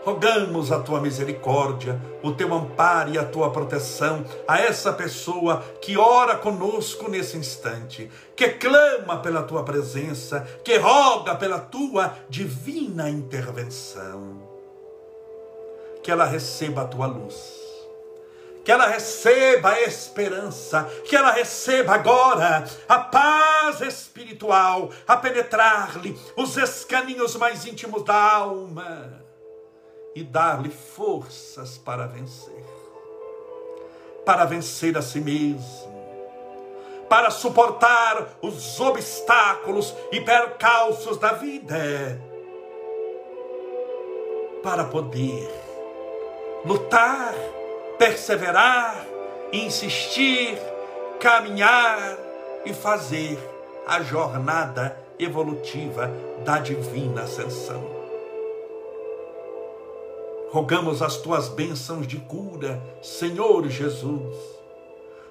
rogamos 0.06 0.70
a 0.70 0.78
tua 0.78 1.00
misericórdia, 1.00 2.00
o 2.22 2.30
teu 2.30 2.54
amparo 2.54 3.10
e 3.10 3.18
a 3.18 3.24
tua 3.24 3.50
proteção 3.50 4.24
a 4.46 4.60
essa 4.60 4.92
pessoa 4.92 5.64
que 5.82 5.98
ora 5.98 6.36
conosco 6.36 7.10
nesse 7.10 7.36
instante, 7.36 8.08
que 8.36 8.50
clama 8.50 9.18
pela 9.18 9.42
tua 9.42 9.64
presença, 9.64 10.46
que 10.62 10.76
roga 10.76 11.34
pela 11.34 11.58
tua 11.58 12.16
divina 12.28 13.10
intervenção. 13.10 14.40
Que 16.04 16.12
ela 16.12 16.24
receba 16.24 16.82
a 16.82 16.86
tua 16.86 17.06
luz 17.06 17.66
que 18.64 18.72
ela 18.72 18.88
receba 18.88 19.70
a 19.70 19.82
esperança, 19.82 20.90
que 21.04 21.14
ela 21.14 21.30
receba 21.30 21.94
agora 21.94 22.64
a 22.88 22.98
paz 22.98 23.80
espiritual 23.80 24.90
a 25.06 25.16
penetrar-lhe 25.16 26.18
os 26.36 26.56
escaninhos 26.56 27.36
mais 27.36 27.64
íntimos 27.64 28.02
da 28.02 28.20
alma 28.20 29.25
e 30.16 30.24
dar-lhe 30.24 30.70
forças 30.70 31.76
para 31.76 32.06
vencer. 32.06 32.64
Para 34.24 34.46
vencer 34.46 34.96
a 34.96 35.02
si 35.02 35.20
mesmo, 35.20 35.94
para 37.06 37.30
suportar 37.30 38.38
os 38.40 38.80
obstáculos 38.80 39.94
e 40.10 40.22
percalços 40.22 41.18
da 41.18 41.32
vida, 41.32 42.18
para 44.62 44.84
poder 44.84 45.48
lutar, 46.64 47.34
perseverar, 47.98 49.06
insistir, 49.52 50.58
caminhar 51.20 52.16
e 52.64 52.72
fazer 52.72 53.38
a 53.86 54.00
jornada 54.00 54.98
evolutiva 55.18 56.10
da 56.42 56.58
divina 56.58 57.24
ascensão 57.24 57.95
rogamos 60.50 61.02
as 61.02 61.16
tuas 61.16 61.48
bênçãos 61.48 62.06
de 62.06 62.16
cura, 62.18 62.82
Senhor 63.02 63.68
Jesus. 63.68 64.56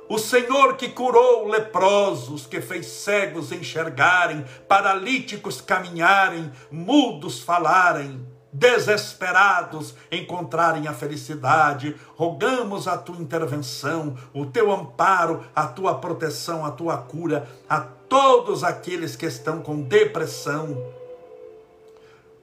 O 0.08 0.20
Senhor 0.20 0.78
que 0.78 0.90
curou 0.90 1.48
leprosos, 1.48 2.46
que 2.46 2.62
fez 2.62 2.86
cegos 2.86 3.52
enxergarem, 3.52 4.46
paralíticos 4.68 5.62
caminharem, 5.62 6.52
mudos 6.70 7.42
falarem, 7.42 8.24
desesperados 8.54 9.96
encontrarem 10.12 10.88
a 10.88 10.94
felicidade, 10.94 11.96
rogamos 12.16 12.88
a 12.88 12.98
tua 12.98 13.18
intervenção, 13.18 14.16
o 14.34 14.46
teu 14.46 14.72
amparo, 14.72 15.44
a 15.56 15.68
tua 15.68 15.96
proteção, 15.96 16.64
a 16.64 16.72
tua 16.72 16.98
cura 16.98 17.48
a 17.68 17.82
todos 17.82 18.64
aqueles 18.64 19.16
que 19.16 19.26
estão 19.26 19.60
com 19.62 19.82
depressão, 19.82 20.94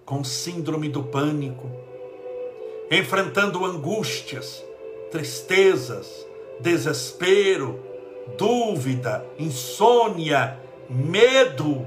com 0.05 0.25
síndrome 0.25 0.89
do 0.89 1.05
pânico, 1.05 1.71
enfrentando 2.93 3.65
angústias, 3.65 4.63
tristezas, 5.11 6.27
desespero, 6.61 7.83
dúvida, 8.37 9.25
insônia, 9.39 10.61
medo, 10.91 11.87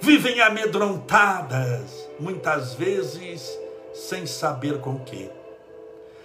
vivem 0.00 0.40
amedrontadas, 0.40 2.08
muitas 2.20 2.74
vezes 2.74 3.58
sem 3.92 4.24
saber 4.24 4.78
com 4.78 5.00
que, 5.00 5.28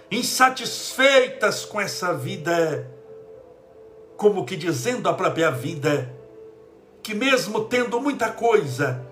insatisfeitas 0.08 1.64
com 1.64 1.80
essa 1.80 2.14
vida, 2.14 2.88
como 4.16 4.44
que 4.44 4.54
dizendo 4.56 5.08
a 5.08 5.14
própria 5.14 5.50
vida, 5.50 6.14
que 7.02 7.12
mesmo 7.12 7.64
tendo 7.64 8.00
muita 8.00 8.30
coisa, 8.30 9.04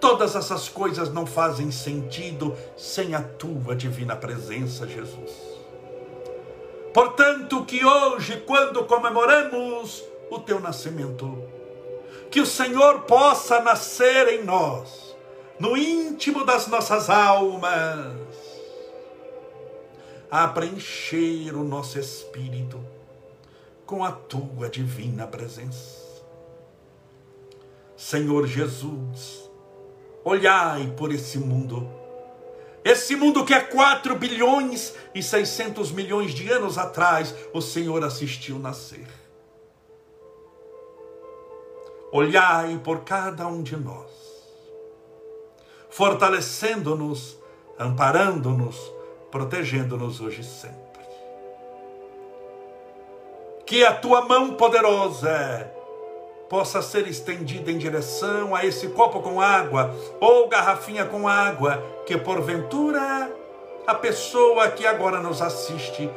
todas 0.00 0.36
essas 0.36 0.68
coisas 0.68 1.12
não 1.12 1.26
fazem 1.26 1.70
sentido 1.70 2.56
sem 2.76 3.14
a 3.14 3.22
tua 3.22 3.74
divina 3.74 4.16
presença, 4.16 4.86
Jesus. 4.86 5.56
Portanto, 6.92 7.64
que 7.64 7.84
hoje, 7.84 8.42
quando 8.46 8.84
comemoramos 8.84 10.02
o 10.30 10.38
teu 10.38 10.60
nascimento, 10.60 11.42
que 12.30 12.40
o 12.40 12.46
Senhor 12.46 13.02
possa 13.02 13.60
nascer 13.60 14.28
em 14.28 14.44
nós, 14.44 15.14
no 15.58 15.76
íntimo 15.76 16.44
das 16.44 16.66
nossas 16.66 17.10
almas, 17.10 18.14
a 20.30 20.48
preencher 20.48 21.54
o 21.54 21.62
nosso 21.62 21.98
espírito 21.98 22.82
com 23.86 24.04
a 24.04 24.10
tua 24.10 24.68
divina 24.68 25.26
presença. 25.26 26.04
Senhor 27.96 28.46
Jesus, 28.46 29.45
olhai 30.26 30.92
por 30.96 31.12
esse 31.12 31.38
mundo, 31.38 31.88
esse 32.84 33.14
mundo 33.14 33.44
que 33.44 33.54
há 33.54 33.64
4 33.64 34.16
bilhões 34.16 34.92
e 35.14 35.22
600 35.22 35.92
milhões 35.92 36.32
de 36.32 36.50
anos 36.50 36.76
atrás 36.76 37.32
o 37.54 37.60
Senhor 37.60 38.02
assistiu 38.02 38.58
nascer. 38.58 39.06
Olhai 42.10 42.76
por 42.82 43.04
cada 43.04 43.46
um 43.46 43.62
de 43.62 43.76
nós, 43.76 44.10
fortalecendo-nos, 45.90 47.38
amparando-nos, 47.78 48.76
protegendo-nos 49.30 50.20
hoje 50.20 50.40
e 50.40 50.44
sempre. 50.44 51.04
Que 53.64 53.84
a 53.84 53.94
tua 53.94 54.22
mão 54.22 54.54
poderosa 54.54 55.75
possa 56.48 56.80
ser 56.80 57.06
estendida 57.08 57.70
em 57.70 57.78
direção 57.78 58.54
a 58.54 58.64
esse 58.64 58.88
copo 58.88 59.20
com 59.20 59.40
água 59.40 59.94
ou 60.20 60.48
garrafinha 60.48 61.04
com 61.04 61.26
água, 61.26 61.82
que 62.06 62.16
porventura 62.16 63.30
a 63.86 63.94
pessoa 63.94 64.68
que 64.68 64.86
agora 64.86 65.20
nos 65.20 65.40
assiste 65.40 66.10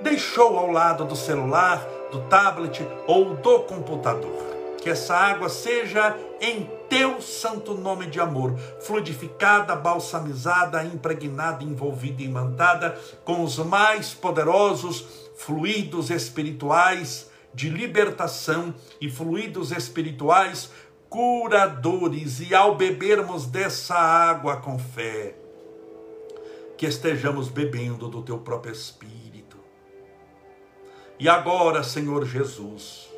deixou 0.00 0.56
ao 0.58 0.70
lado 0.70 1.04
do 1.04 1.16
celular, 1.16 1.84
do 2.10 2.20
tablet 2.22 2.86
ou 3.06 3.34
do 3.34 3.60
computador. 3.60 4.46
Que 4.80 4.90
essa 4.90 5.16
água 5.16 5.48
seja 5.48 6.16
em 6.40 6.70
teu 6.88 7.20
santo 7.20 7.74
nome 7.74 8.06
de 8.06 8.20
amor, 8.20 8.56
fluidificada, 8.80 9.74
balsamizada, 9.74 10.84
impregnada, 10.84 11.64
envolvida 11.64 12.22
e 12.22 12.28
mandada 12.28 12.96
com 13.24 13.42
os 13.42 13.58
mais 13.58 14.14
poderosos 14.14 15.04
fluidos 15.36 16.10
espirituais 16.10 17.28
de 17.52 17.68
libertação 17.68 18.74
e 19.00 19.10
fluidos 19.10 19.72
espirituais 19.72 20.70
curadores, 21.08 22.40
e 22.40 22.54
ao 22.54 22.74
bebermos 22.74 23.46
dessa 23.46 23.94
água 23.94 24.58
com 24.58 24.78
fé, 24.78 25.34
que 26.76 26.86
estejamos 26.86 27.48
bebendo 27.48 28.08
do 28.08 28.22
teu 28.22 28.38
próprio 28.38 28.72
Espírito. 28.72 29.56
E 31.18 31.28
agora, 31.28 31.82
Senhor 31.82 32.24
Jesus, 32.24 33.08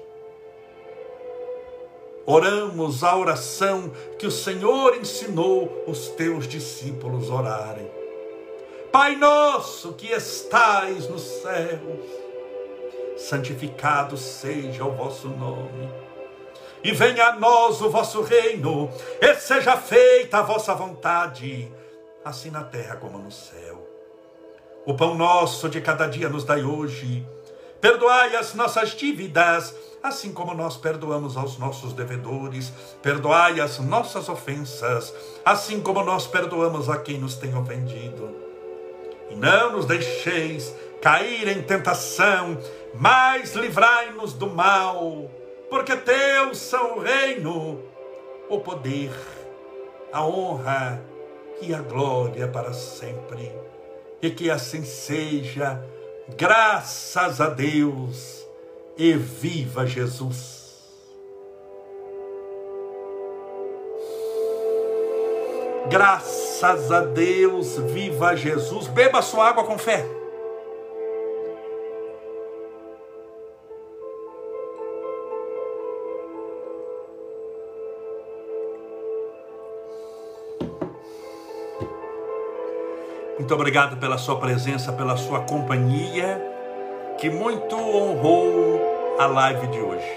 oramos 2.24 3.03
a 3.03 3.16
oração 3.16 3.91
que 4.18 4.26
o 4.26 4.31
Senhor 4.31 4.97
ensinou 4.97 5.85
os 5.87 6.09
teus 6.09 6.47
discípulos 6.47 7.28
orarem. 7.28 7.91
Pai 8.93 9.16
nosso 9.16 9.93
que 9.95 10.07
estais 10.07 11.09
nos 11.09 11.22
céus, 11.22 12.30
santificado 13.20 14.16
seja 14.16 14.84
o 14.84 14.92
vosso 14.92 15.28
nome. 15.28 15.88
E 16.82 16.92
venha 16.92 17.26
a 17.26 17.32
nós 17.38 17.80
o 17.82 17.90
vosso 17.90 18.22
reino, 18.22 18.90
e 19.20 19.34
seja 19.34 19.76
feita 19.76 20.38
a 20.38 20.42
vossa 20.42 20.74
vontade, 20.74 21.70
assim 22.24 22.50
na 22.50 22.64
terra 22.64 22.96
como 22.96 23.18
no 23.18 23.30
céu. 23.30 23.86
O 24.86 24.94
pão 24.94 25.14
nosso 25.14 25.68
de 25.68 25.80
cada 25.80 26.06
dia 26.06 26.30
nos 26.30 26.44
dai 26.44 26.64
hoje. 26.64 27.26
Perdoai 27.80 28.34
as 28.36 28.54
nossas 28.54 28.90
dívidas, 28.90 29.74
assim 30.02 30.32
como 30.32 30.54
nós 30.54 30.76
perdoamos 30.76 31.36
aos 31.36 31.58
nossos 31.58 31.92
devedores, 31.92 32.72
perdoai 33.02 33.60
as 33.60 33.78
nossas 33.78 34.28
ofensas, 34.28 35.14
assim 35.44 35.80
como 35.80 36.02
nós 36.02 36.26
perdoamos 36.26 36.88
a 36.88 36.96
quem 36.98 37.18
nos 37.18 37.36
tem 37.36 37.54
ofendido. 37.54 38.34
E 39.30 39.36
não 39.36 39.72
nos 39.72 39.84
deixeis 39.86 40.74
cair 41.00 41.48
em 41.48 41.62
tentação, 41.62 42.58
mas 42.95 43.55
livrai-nos 43.55 44.32
do 44.32 44.49
mal, 44.49 45.30
porque 45.68 45.97
teus 45.97 46.59
são 46.59 46.99
o 46.99 47.01
reino, 47.01 47.80
o 48.49 48.59
poder, 48.61 49.12
a 50.12 50.24
honra 50.26 51.03
e 51.62 51.74
a 51.74 51.80
glória 51.80 52.49
para 52.49 52.72
sempre. 52.72 53.53
E 54.20 54.30
que 54.30 54.51
assim 54.51 54.84
seja, 54.84 55.82
graças 56.36 57.41
a 57.41 57.49
Deus 57.49 58.47
e 58.97 59.14
viva 59.14 59.86
Jesus. 59.86 60.61
Graças 65.88 66.93
a 66.93 67.01
Deus, 67.01 67.78
viva 67.78 68.36
Jesus. 68.36 68.86
Beba 68.86 69.22
sua 69.22 69.49
água 69.49 69.64
com 69.64 69.76
fé. 69.76 70.19
Muito 83.51 83.59
obrigado 83.59 83.96
pela 83.96 84.16
sua 84.16 84.38
presença, 84.38 84.92
pela 84.92 85.16
sua 85.16 85.40
companhia, 85.40 86.40
que 87.18 87.28
muito 87.28 87.74
honrou 87.74 89.16
a 89.18 89.26
live 89.26 89.66
de 89.66 89.80
hoje. 89.80 90.09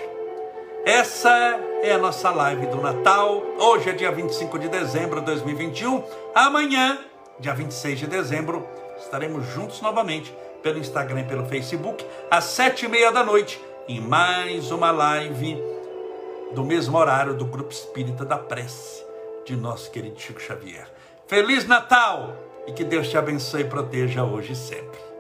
Essa 0.86 1.59
é 1.81 1.93
a 1.93 1.97
nossa 1.97 2.29
live 2.29 2.67
do 2.67 2.79
Natal. 2.79 3.41
Hoje 3.57 3.89
é 3.89 3.93
dia 3.93 4.11
25 4.11 4.59
de 4.59 4.69
dezembro 4.69 5.19
de 5.19 5.25
2021. 5.25 6.03
Amanhã, 6.36 6.99
dia 7.39 7.55
26 7.55 8.01
de 8.01 8.05
dezembro, 8.05 8.67
estaremos 8.99 9.47
juntos 9.47 9.81
novamente 9.81 10.31
pelo 10.61 10.77
Instagram 10.77 11.21
e 11.21 11.23
pelo 11.23 11.47
Facebook, 11.47 12.05
às 12.29 12.43
sete 12.43 12.86
e 12.86 12.88
meia 12.88 13.11
da 13.11 13.23
noite, 13.23 13.59
em 13.88 13.99
mais 13.99 14.69
uma 14.69 14.91
live 14.91 15.57
do 16.53 16.63
mesmo 16.63 16.95
horário 16.95 17.34
do 17.34 17.45
Grupo 17.45 17.71
Espírita 17.71 18.23
da 18.23 18.38
Prece 18.38 19.03
de 19.43 19.55
nosso 19.55 19.89
querido 19.89 20.19
Chico 20.19 20.39
Xavier. 20.39 20.88
Feliz 21.25 21.65
Natal 21.65 22.42
e 22.68 22.72
que 22.72 22.84
Deus 22.84 23.09
te 23.09 23.18
abençoe 23.18 23.61
e 23.61 23.66
proteja 23.66 24.24
hoje 24.24 24.53
e 24.53 24.55
sempre. 24.55 25.12